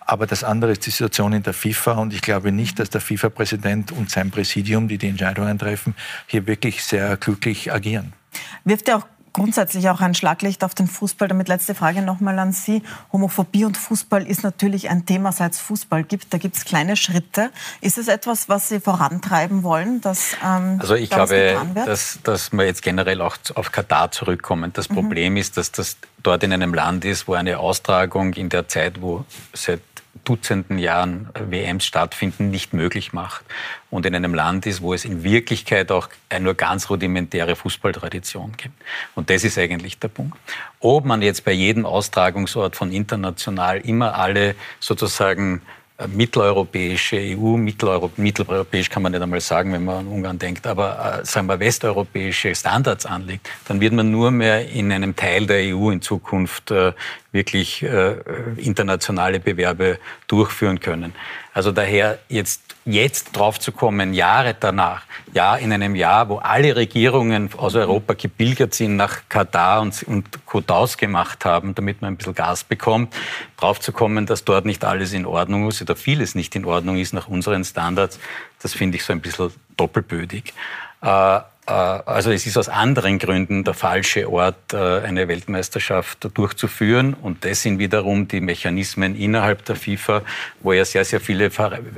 Aber 0.00 0.26
das 0.26 0.42
andere 0.42 0.72
ist 0.72 0.86
die 0.86 0.90
Situation 0.90 1.34
in 1.34 1.42
der 1.42 1.52
FIFA 1.52 1.92
und 1.92 2.14
ich 2.14 2.22
glaube 2.22 2.50
nicht, 2.50 2.78
dass 2.78 2.88
der 2.88 3.02
FIFA-Präsident 3.02 3.92
und 3.92 4.10
sein 4.10 4.30
Präsidium, 4.30 4.88
die 4.88 4.96
die 4.96 5.08
Entscheidungen 5.08 5.58
treffen, 5.58 5.94
hier 6.26 6.46
wirklich 6.46 6.82
sehr 6.82 7.18
glücklich 7.18 7.72
agieren. 7.72 8.14
Wirft 8.64 8.88
er 8.88 8.98
auch 8.98 9.06
grundsätzlich 9.32 9.88
auch 9.88 10.00
ein 10.00 10.14
Schlaglicht 10.14 10.64
auf 10.64 10.74
den 10.74 10.86
Fußball. 10.86 11.28
Damit 11.28 11.48
letzte 11.48 11.74
Frage 11.74 12.02
nochmal 12.02 12.38
an 12.38 12.52
Sie. 12.52 12.82
Homophobie 13.12 13.64
und 13.64 13.76
Fußball 13.76 14.26
ist 14.26 14.42
natürlich 14.42 14.90
ein 14.90 15.06
Thema, 15.06 15.32
seit 15.32 15.52
es 15.52 15.60
Fußball 15.60 16.04
gibt. 16.04 16.32
Da 16.32 16.38
gibt 16.38 16.56
es 16.56 16.64
kleine 16.64 16.96
Schritte. 16.96 17.50
Ist 17.80 17.98
es 17.98 18.08
etwas, 18.08 18.48
was 18.48 18.68
Sie 18.68 18.80
vorantreiben 18.80 19.62
wollen? 19.62 20.00
Dass, 20.00 20.32
ähm, 20.44 20.78
also 20.80 20.94
ich 20.94 21.10
glaube, 21.10 21.56
dass, 21.74 22.18
dass 22.22 22.52
wir 22.52 22.64
jetzt 22.64 22.82
generell 22.82 23.20
auch 23.20 23.36
auf 23.54 23.72
Katar 23.72 24.10
zurückkommen. 24.10 24.72
Das 24.72 24.88
mhm. 24.88 24.94
Problem 24.94 25.36
ist, 25.36 25.56
dass 25.56 25.72
das 25.72 25.96
dort 26.22 26.42
in 26.42 26.52
einem 26.52 26.74
Land 26.74 27.04
ist, 27.04 27.28
wo 27.28 27.34
eine 27.34 27.58
Austragung 27.58 28.32
in 28.34 28.48
der 28.48 28.68
Zeit, 28.68 29.00
wo 29.00 29.24
seit 29.52 29.80
Dutzenden 30.28 30.78
Jahren 30.78 31.30
WMs 31.32 31.86
stattfinden, 31.86 32.50
nicht 32.50 32.74
möglich 32.74 33.14
macht. 33.14 33.44
Und 33.90 34.04
in 34.04 34.14
einem 34.14 34.34
Land 34.34 34.66
ist, 34.66 34.82
wo 34.82 34.92
es 34.92 35.06
in 35.06 35.24
Wirklichkeit 35.24 35.90
auch 35.90 36.10
nur 36.38 36.52
ganz 36.52 36.90
rudimentäre 36.90 37.56
Fußballtradition 37.56 38.52
gibt. 38.58 38.74
Und 39.14 39.30
das 39.30 39.42
ist 39.42 39.56
eigentlich 39.56 39.98
der 39.98 40.08
Punkt. 40.08 40.36
Ob 40.80 41.06
man 41.06 41.22
jetzt 41.22 41.46
bei 41.46 41.52
jedem 41.52 41.86
Austragungsort 41.86 42.76
von 42.76 42.92
international 42.92 43.78
immer 43.78 44.16
alle 44.16 44.54
sozusagen 44.80 45.62
mitteleuropäische 46.06 47.16
EU, 47.16 47.56
Mitteleuropa, 47.56 48.22
mitteleuropäisch 48.22 48.88
kann 48.88 49.02
man 49.02 49.10
nicht 49.12 49.20
einmal 49.20 49.40
sagen, 49.40 49.72
wenn 49.72 49.84
man 49.84 49.96
an 49.96 50.06
Ungarn 50.06 50.38
denkt, 50.38 50.66
aber 50.66 51.20
äh, 51.20 51.24
sagen 51.24 51.48
wir 51.48 51.58
westeuropäische 51.58 52.54
Standards 52.54 53.04
anlegt, 53.04 53.48
dann 53.66 53.80
wird 53.80 53.92
man 53.92 54.10
nur 54.10 54.30
mehr 54.30 54.68
in 54.68 54.92
einem 54.92 55.16
Teil 55.16 55.46
der 55.46 55.74
EU 55.74 55.90
in 55.90 56.00
Zukunft 56.00 56.70
äh, 56.70 56.92
wirklich 57.32 57.82
äh, 57.82 58.16
internationale 58.56 59.40
Bewerbe 59.40 59.98
durchführen 60.26 60.80
können. 60.80 61.14
Also 61.52 61.72
daher 61.72 62.18
jetzt 62.28 62.68
jetzt 62.92 63.36
drauf 63.36 63.60
zu 63.60 63.72
kommen, 63.72 64.14
Jahre 64.14 64.56
danach, 64.58 65.02
ja, 65.34 65.56
in 65.56 65.72
einem 65.72 65.94
Jahr, 65.94 66.28
wo 66.28 66.38
alle 66.38 66.74
Regierungen 66.74 67.50
aus 67.56 67.74
Europa 67.74 68.14
gebildet 68.14 68.74
sind 68.74 68.96
nach 68.96 69.28
Katar 69.28 69.82
und, 69.82 70.02
und 70.04 70.46
Kotaus 70.46 70.96
gemacht 70.96 71.44
haben, 71.44 71.74
damit 71.74 72.00
man 72.00 72.14
ein 72.14 72.16
bisschen 72.16 72.34
Gas 72.34 72.64
bekommt, 72.64 73.14
drauf 73.56 73.80
zu 73.80 73.92
kommen, 73.92 74.26
dass 74.26 74.44
dort 74.44 74.64
nicht 74.64 74.84
alles 74.84 75.12
in 75.12 75.26
Ordnung 75.26 75.68
ist 75.68 75.82
oder 75.82 75.96
vieles 75.96 76.34
nicht 76.34 76.56
in 76.56 76.64
Ordnung 76.64 76.96
ist 76.96 77.12
nach 77.12 77.28
unseren 77.28 77.64
Standards, 77.64 78.18
das 78.62 78.72
finde 78.72 78.96
ich 78.96 79.04
so 79.04 79.12
ein 79.12 79.20
bisschen 79.20 79.52
doppelbödig. 79.76 80.54
Äh, 81.02 81.40
also 81.72 82.30
es 82.30 82.46
ist 82.46 82.56
aus 82.56 82.68
anderen 82.68 83.18
Gründen 83.18 83.62
der 83.62 83.74
falsche 83.74 84.30
Ort, 84.30 84.72
äh, 84.72 84.76
eine 84.76 85.28
Weltmeisterschaft 85.28 86.28
durchzuführen. 86.34 87.14
Und 87.14 87.44
das 87.44 87.62
sind 87.62 87.78
wiederum 87.78 88.26
die 88.26 88.40
Mechanismen 88.40 89.14
innerhalb 89.14 89.64
der 89.66 89.76
FIFA, 89.76 90.22
wo 90.60 90.72
ja 90.72 90.84
sehr, 90.84 91.04
sehr 91.04 91.20
viele 91.20 91.50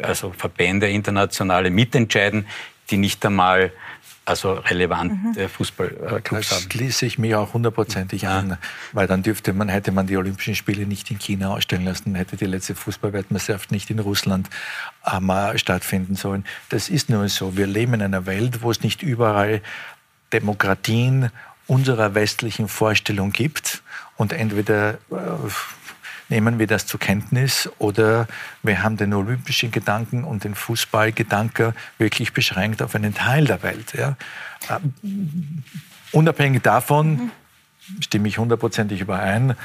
also 0.02 0.32
Verbände, 0.36 0.88
internationale 0.88 1.70
mitentscheiden, 1.70 2.46
die 2.90 2.96
nicht 2.96 3.24
einmal 3.24 3.72
also 4.24 4.52
relevante 4.52 5.42
mhm. 5.42 5.48
Fußballclubs 5.48 6.48
das 6.48 6.60
haben. 6.60 6.70
schließe 6.70 7.06
ich 7.06 7.18
mich 7.18 7.34
auch 7.34 7.54
hundertprozentig 7.54 8.22
ja. 8.22 8.38
an, 8.38 8.58
weil 8.92 9.06
dann 9.06 9.22
dürfte 9.22 9.52
man, 9.52 9.68
hätte 9.68 9.92
man 9.92 10.06
die 10.06 10.16
Olympischen 10.16 10.54
Spiele 10.54 10.86
nicht 10.86 11.10
in 11.10 11.18
China 11.18 11.50
ausstellen 11.50 11.84
lassen, 11.84 12.14
hätte 12.14 12.36
die 12.36 12.44
letzte 12.44 12.74
Fußballweltmeisterschaft 12.74 13.72
nicht 13.72 13.90
in 13.90 13.98
Russland 13.98 14.48
ähm, 15.10 15.32
stattfinden 15.56 16.14
sollen. 16.14 16.44
Das 16.68 16.88
ist 16.88 17.10
nur 17.10 17.28
so. 17.28 17.56
Wir 17.56 17.66
leben 17.66 17.94
in 17.94 18.02
einer 18.02 18.26
Welt, 18.26 18.62
wo 18.62 18.70
es 18.70 18.82
nicht 18.82 19.02
überall 19.02 19.62
Demokratien 20.32 21.30
unserer 21.66 22.14
westlichen 22.14 22.68
Vorstellung 22.68 23.32
gibt 23.32 23.82
und 24.16 24.32
entweder 24.32 24.94
äh, 24.94 25.16
nehmen 26.30 26.58
wir 26.58 26.66
das 26.66 26.86
zur 26.86 26.98
Kenntnis 27.00 27.68
oder 27.78 28.26
wir 28.62 28.82
haben 28.82 28.96
den 28.96 29.12
olympischen 29.12 29.70
Gedanken 29.70 30.24
und 30.24 30.44
den 30.44 30.54
Fußballgedanken 30.54 31.74
wirklich 31.98 32.32
beschränkt 32.32 32.82
auf 32.82 32.94
einen 32.94 33.14
Teil 33.14 33.44
der 33.44 33.62
Welt. 33.62 33.92
Ja. 33.94 34.16
Ähm, 34.70 35.62
unabhängig 36.12 36.62
davon 36.62 37.30
stimme 38.00 38.28
ich 38.28 38.38
hundertprozentig 38.38 39.00
überein 39.00 39.56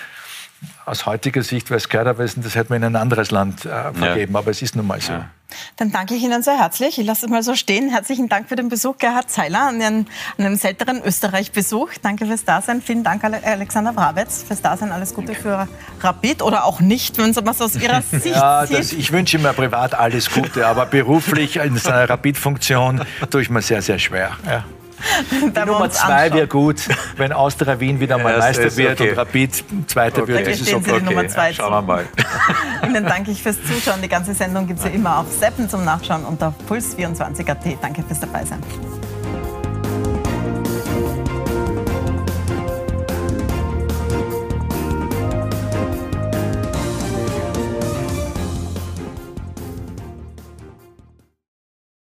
aus 0.85 1.05
heutiger 1.05 1.43
Sicht 1.43 1.67
klar 1.67 2.05
gewesen, 2.05 2.43
das 2.43 2.55
hätte 2.55 2.71
man 2.71 2.81
in 2.81 2.83
ein 2.85 2.95
anderes 2.95 3.31
Land 3.31 3.65
äh, 3.65 3.93
vergeben, 3.93 4.33
ja. 4.33 4.39
aber 4.39 4.51
es 4.51 4.61
ist 4.61 4.75
nun 4.75 4.87
mal 4.87 5.01
so. 5.01 5.13
Ja. 5.13 5.29
Dann 5.77 5.91
danke 5.91 6.15
ich 6.15 6.23
Ihnen 6.23 6.43
sehr 6.43 6.57
herzlich. 6.57 6.97
Ich 6.99 7.05
lasse 7.05 7.25
es 7.25 7.31
mal 7.31 7.43
so 7.43 7.55
stehen. 7.55 7.89
Herzlichen 7.89 8.29
Dank 8.29 8.49
für 8.49 8.55
den 8.55 8.69
Besuch, 8.69 8.97
Gerhard 8.97 9.29
Zeiler, 9.29 9.67
an, 9.67 9.81
einen, 9.81 10.07
an 10.37 10.45
einem 10.45 10.55
seltenen 10.55 11.01
Österreich-Besuch. 11.03 11.89
Danke 12.01 12.25
fürs 12.25 12.45
Dasein. 12.45 12.81
Vielen 12.81 13.03
Dank, 13.03 13.23
Alexander 13.23 13.93
Bravitz, 13.93 14.43
fürs 14.43 14.61
Dasein. 14.61 14.91
Alles 14.91 15.13
Gute 15.13 15.33
danke. 15.33 15.41
für 15.41 15.67
Rapid 16.01 16.41
oder 16.41 16.65
auch 16.65 16.79
nicht, 16.79 17.17
wenn 17.17 17.31
man 17.31 17.47
es 17.47 17.61
aus 17.61 17.75
Ihrer 17.81 18.01
Sicht 18.01 18.25
ja, 18.25 18.65
das, 18.65 18.91
Ich 18.91 19.11
wünsche 19.11 19.39
mir 19.39 19.53
privat 19.53 19.93
alles 19.93 20.31
Gute, 20.31 20.67
aber 20.67 20.85
beruflich 20.85 21.57
in 21.57 21.77
seiner 21.77 22.09
Rapid-Funktion 22.09 23.05
tue 23.29 23.41
ich 23.41 23.49
mir 23.49 23.61
sehr, 23.61 23.81
sehr 23.81 23.99
schwer. 23.99 24.31
Ja. 24.45 24.65
Die 25.31 25.65
Nummer 25.65 25.89
zwei 25.89 26.31
wäre 26.33 26.47
gut, 26.47 26.81
wenn 27.17 27.31
Austria 27.31 27.79
Wien 27.79 27.99
wieder 27.99 28.17
mal 28.17 28.33
ja, 28.33 28.39
Meister 28.39 28.75
wird 28.75 28.99
okay. 28.99 29.11
und 29.11 29.17
Rapid 29.17 29.63
Zweiter 29.87 30.23
okay. 30.23 30.33
wird. 30.33 30.47
Das 30.47 30.61
ist 30.61 30.73
okay. 30.73 31.01
Nummer 31.01 31.27
zwei 31.27 31.53
Schauen 31.53 31.71
wir 31.71 31.81
mal. 31.81 32.05
Ihnen 32.83 33.05
danke 33.05 33.31
ich 33.31 33.41
fürs 33.41 33.57
Zuschauen. 33.63 34.01
Die 34.01 34.09
ganze 34.09 34.33
Sendung 34.33 34.67
gibt 34.67 34.79
es 34.79 34.85
ja 34.85 34.91
immer 34.91 35.19
auf 35.19 35.31
Seppen 35.31 35.69
zum 35.69 35.83
Nachschauen 35.85 36.25
unter 36.25 36.53
Puls24.at. 36.69 37.77
Danke 37.81 38.03
fürs 38.03 38.19
Dabeisein. 38.19 38.61